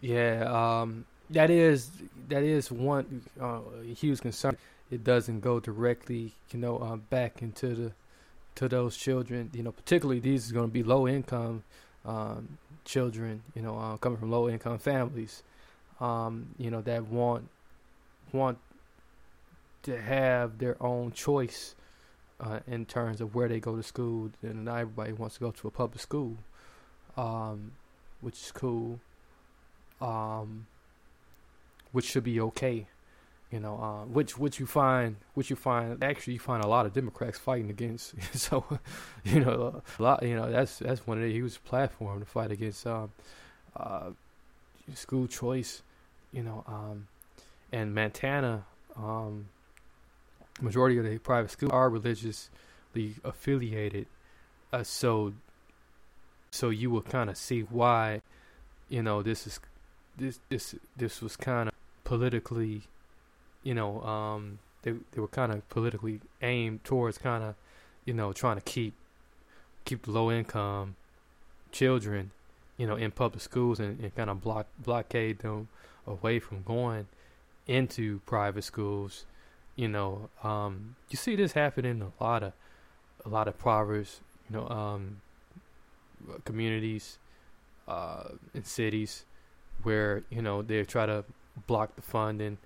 [0.00, 1.90] Yeah, um, that is
[2.28, 3.60] that is one uh,
[3.96, 4.56] huge concern.
[4.90, 7.92] It doesn't go directly, you know, uh, back into the
[8.56, 9.50] to those children.
[9.52, 11.64] You know, particularly these are going to be low income
[12.04, 13.42] um, children.
[13.54, 15.42] You know, uh, coming from low income families.
[16.00, 17.48] Um, you know that want
[18.32, 18.58] want
[19.82, 21.74] to have their own choice
[22.40, 25.50] uh, in terms of where they go to school, and not everybody wants to go
[25.50, 26.36] to a public school,
[27.16, 27.72] um,
[28.20, 29.00] which is cool
[30.00, 30.66] um,
[31.92, 32.86] which should be okay.
[33.50, 36.84] You know, uh, which which you find which you find actually you find a lot
[36.84, 38.14] of Democrats fighting against.
[38.34, 38.64] so,
[39.24, 40.22] you know, a lot.
[40.22, 43.10] You know, that's that's one of the huge platform to fight against um,
[43.74, 44.10] uh,
[44.94, 45.82] school choice.
[46.30, 47.08] You know, um,
[47.72, 48.64] and Montana,
[48.96, 49.46] um,
[50.60, 54.06] majority of the private schools are religiously affiliated.
[54.72, 55.32] Uh, so,
[56.50, 58.20] so you will kind of see why,
[58.88, 59.60] you know, this is
[60.18, 62.82] this this this was kind of politically,
[63.62, 67.54] you know, um, they they were kind of politically aimed towards kind of,
[68.04, 68.94] you know, trying to keep
[69.84, 70.96] keep low income
[71.72, 72.30] children,
[72.76, 75.68] you know, in public schools and, and kind of block blockade them
[76.06, 77.06] away from going
[77.66, 79.24] into private schools.
[79.76, 82.52] You know, um, you see this happen in a lot of
[83.24, 85.20] a lot of proverbs, you know, um,
[86.44, 87.18] communities,
[87.86, 89.24] uh, in cities
[89.82, 91.24] where you know they try to
[91.66, 92.58] block the funding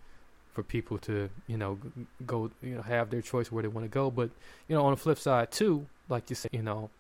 [0.52, 1.78] for people to you know
[2.26, 4.10] go you know have their choice where they want to go.
[4.10, 4.30] But
[4.68, 6.90] you know on the flip side too like you said you know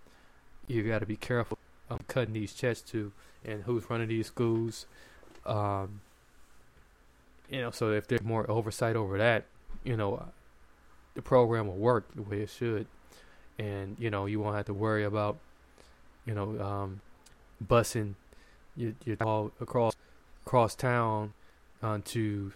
[0.66, 1.58] you got to be careful
[1.90, 3.12] of cutting these checks to
[3.44, 4.86] and who's running these schools
[5.44, 6.00] um
[7.50, 9.44] you know so if there's more oversight over that
[9.84, 10.24] you know
[11.14, 12.86] the program will work the way it should.
[13.58, 15.38] And you know you won't have to worry about
[16.24, 17.00] you know um
[17.64, 18.14] busing
[18.76, 19.94] you you all across
[20.52, 21.32] across town
[21.82, 22.52] uh, to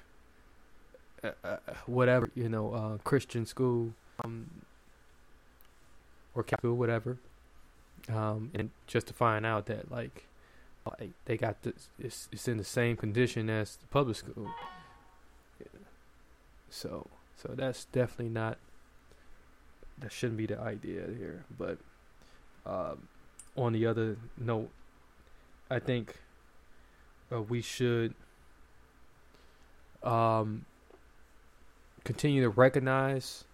[1.24, 4.50] uh, uh, whatever you know uh, Christian school um,
[6.34, 7.16] or Catholic school, whatever,
[8.12, 10.26] um, and just to find out that like,
[11.24, 14.50] they got this, it's, it's in the same condition as the public school.
[16.68, 18.58] So so that's definitely not
[19.96, 21.78] that shouldn't be the idea here, but.
[22.66, 23.08] Um,
[23.56, 24.68] on the other note,
[25.70, 26.16] I think
[27.32, 28.14] uh, we should
[30.02, 30.64] um,
[32.04, 33.44] continue to recognize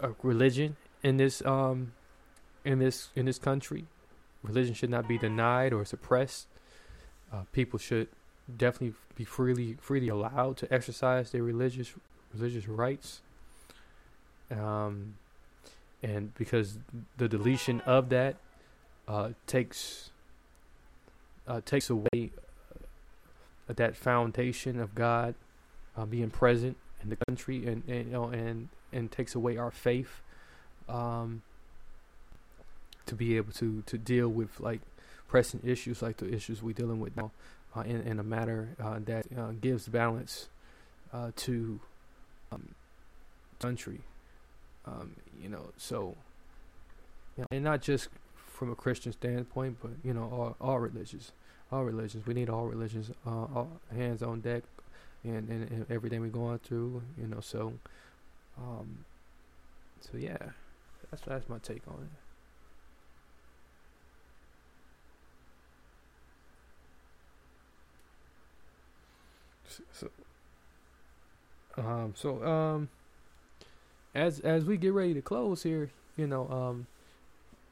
[0.00, 1.92] a religion in this um,
[2.64, 3.86] in this in this country.
[4.42, 6.48] Religion should not be denied or suppressed.
[7.32, 8.08] Uh, people should
[8.56, 11.92] definitely be freely freely allowed to exercise their religious
[12.34, 13.20] religious rights.
[14.50, 15.14] Um,
[16.02, 16.78] and because
[17.16, 18.36] the deletion of that
[19.06, 20.10] uh, takes
[21.46, 22.41] uh, takes away uh,
[23.76, 25.34] that foundation of God
[25.96, 29.70] uh, being present in the country, and, and you know, and and takes away our
[29.70, 30.20] faith
[30.88, 31.42] um,
[33.06, 34.80] to be able to to deal with like
[35.28, 37.30] pressing issues like the issues we're dealing with now
[37.74, 40.48] uh, in, in a matter uh, that uh, gives balance
[41.12, 41.80] uh, to
[42.50, 42.74] um,
[43.58, 44.00] country.
[44.84, 46.16] Um, you know, so
[47.36, 51.32] you know, and not just from a Christian standpoint, but you know, all, all religions,
[51.72, 52.26] all religions.
[52.26, 54.62] We need all religions, uh, all hands on deck,
[55.24, 57.02] and, and, and everything we're going through.
[57.18, 57.74] You know, so,
[58.58, 59.04] um,
[60.00, 60.38] so yeah,
[61.10, 62.18] that's that's my take on it.
[69.92, 70.10] So,
[71.78, 72.88] um, so um,
[74.14, 76.86] as as we get ready to close here, you know, um,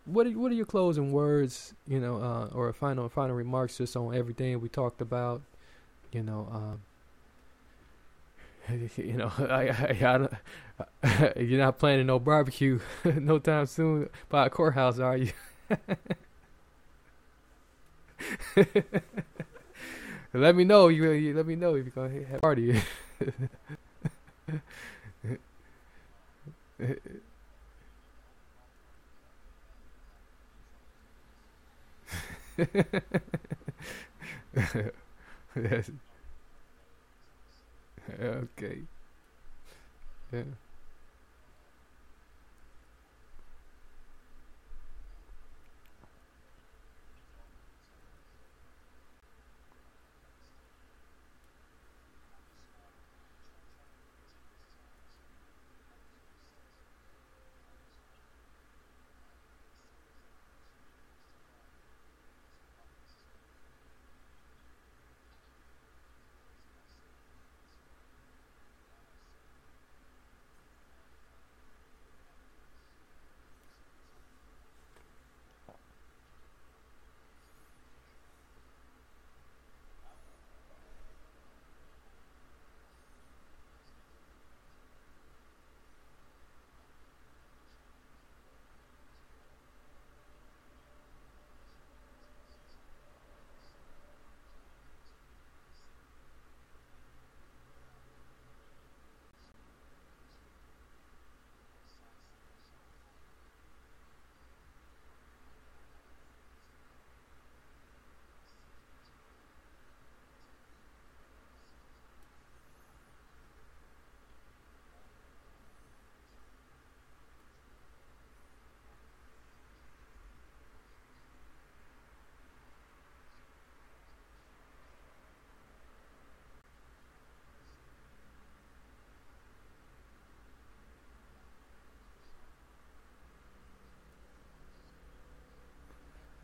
[0.04, 3.96] what are what are your closing words, you know, uh, or final final remarks just
[3.96, 5.42] on everything we talked about,
[6.12, 6.80] you know, um,
[8.96, 10.28] you know, I, I,
[11.02, 15.32] I, you're not planning no barbecue no time soon by a courthouse, are you?
[20.32, 20.88] let me know.
[20.88, 22.80] You, you, let me know if you're gonna have a party.
[35.56, 35.90] yes.
[38.20, 38.82] Okay.
[40.32, 40.42] Yeah.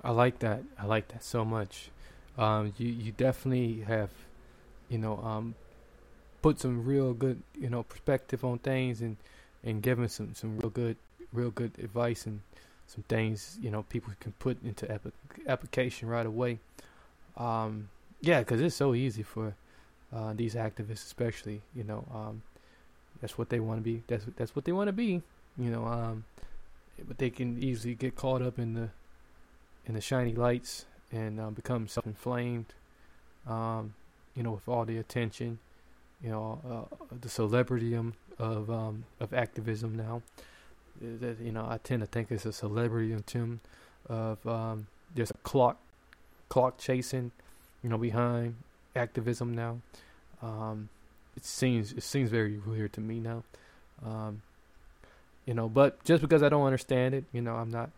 [0.06, 0.62] I like that.
[0.78, 1.90] I like that so much.
[2.38, 4.10] Um, you you definitely have,
[4.88, 5.56] you know, um,
[6.42, 9.16] put some real good, you know, perspective on things and
[9.64, 10.96] and given some some real good
[11.32, 12.40] real good advice and
[12.86, 14.86] some things you know people can put into
[15.48, 16.60] application right away.
[17.36, 17.88] Um,
[18.20, 19.56] yeah, because it's so easy for
[20.14, 22.42] uh, these activists, especially, you know, um,
[23.20, 24.04] that's what they want to be.
[24.06, 25.20] That's that's what they want to be,
[25.58, 25.84] you know.
[25.84, 26.24] Um,
[27.08, 28.90] but they can easily get caught up in the
[29.86, 32.66] in the shiny lights and uh, become self-inflamed.
[33.48, 33.94] Um,
[34.34, 35.58] you know, with all the attention,
[36.22, 37.94] you know, uh, the celebrity
[38.38, 40.22] of um, of activism now.
[41.00, 43.60] That you know, I tend to think it's a celebrity term
[44.08, 45.78] of um, there's a clock
[46.48, 47.32] clock chasing,
[47.82, 48.56] you know, behind
[48.94, 49.78] activism now.
[50.42, 50.88] Um,
[51.36, 53.42] it seems it seems very weird to me now.
[54.04, 54.42] Um,
[55.44, 57.90] you know, but just because I don't understand it, you know, I'm not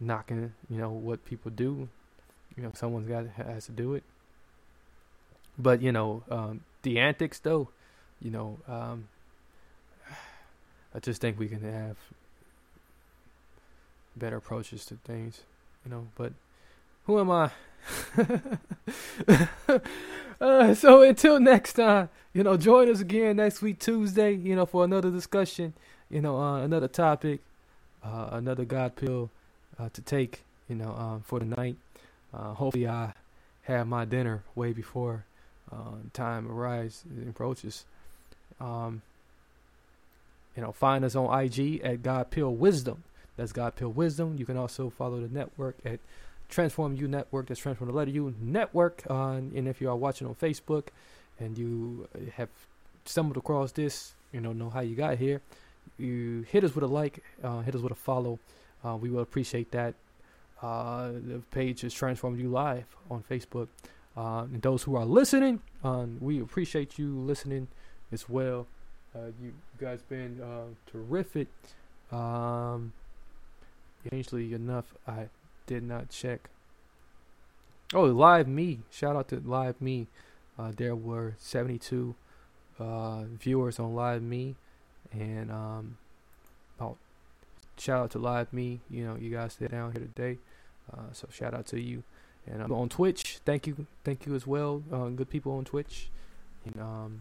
[0.00, 1.88] knocking, you know, what people do.
[2.56, 4.02] You know, someone's got has to do it.
[5.58, 7.68] But you know, um, the antics though,
[8.20, 9.08] you know, um,
[10.94, 11.96] I just think we can have
[14.16, 15.42] better approaches to things,
[15.84, 16.08] you know.
[16.16, 16.32] But
[17.06, 17.50] who am I?
[20.40, 24.66] uh, so until next time, you know, join us again next week Tuesday, you know,
[24.66, 25.74] for another discussion,
[26.10, 27.40] you know, uh, another topic,
[28.02, 29.30] uh, another God pill
[29.78, 31.76] uh, to take, you know, um, for the night.
[32.32, 33.12] Uh, hopefully, I
[33.62, 35.24] have my dinner way before
[35.72, 37.84] uh, time arrives and approaches.
[38.60, 39.02] Um,
[40.56, 43.04] you know, find us on IG at God Pill Wisdom.
[43.36, 44.36] That's God Pill Wisdom.
[44.38, 46.00] You can also follow the network at
[46.48, 47.46] Transform U Network.
[47.46, 49.04] That's Transform the letter U Network.
[49.08, 50.88] Uh, and if you are watching on Facebook
[51.38, 52.48] and you have
[53.04, 55.40] stumbled across this, you know, know how you got here,
[55.98, 58.38] you hit us with a like, uh, hit us with a follow.
[58.84, 59.94] Uh, we will appreciate that.
[60.62, 63.68] Uh, the page is Transform U Live on Facebook.
[64.16, 67.68] Uh, and those who are listening, um, we appreciate you listening
[68.10, 68.66] as well.
[69.14, 71.46] Uh, you guys been uh, terrific.
[72.10, 72.92] Um,
[74.04, 75.28] strangely enough, I
[75.66, 76.50] did not check.
[77.94, 78.80] Oh, LiveMe!
[78.90, 80.06] Shout out to LiveMe.
[80.76, 82.16] There were 72
[82.78, 84.54] uh, viewers on LiveMe,
[85.12, 85.96] and um,
[86.78, 86.96] about
[87.78, 88.80] shout out to LiveMe.
[88.90, 90.38] You know, you guys stay down here today,
[90.92, 92.02] uh, so shout out to you.
[92.46, 94.82] And um, on Twitch, thank you, thank you as well.
[94.92, 96.08] Uh, good people on Twitch
[96.64, 97.20] and um,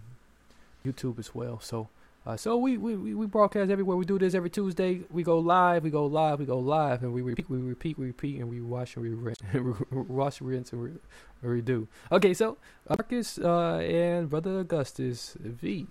[0.86, 1.60] YouTube as well.
[1.60, 1.90] So,
[2.26, 3.96] uh, so we, we we broadcast everywhere.
[3.98, 5.02] We do this every Tuesday.
[5.12, 5.84] We go live.
[5.84, 6.40] We go live.
[6.40, 7.50] We go live, and we repeat.
[7.50, 7.98] We repeat.
[7.98, 9.40] We repeat, and we watch and we rinse,
[9.92, 11.88] wash, rinse, and re- redo.
[12.12, 12.58] Okay, so
[12.90, 15.88] Marcus uh, and Brother Augustus V.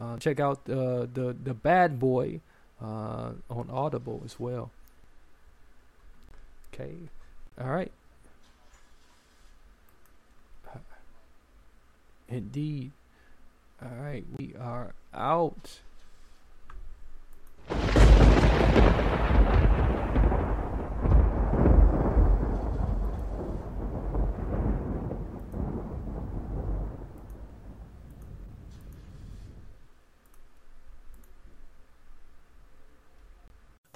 [0.00, 2.40] Uh, check out uh, the the Bad Boy
[2.84, 4.70] uh, on Audible as well.
[6.72, 6.94] Okay,
[7.60, 7.92] all right.
[12.28, 12.90] Indeed.
[13.82, 15.80] All right, we are out.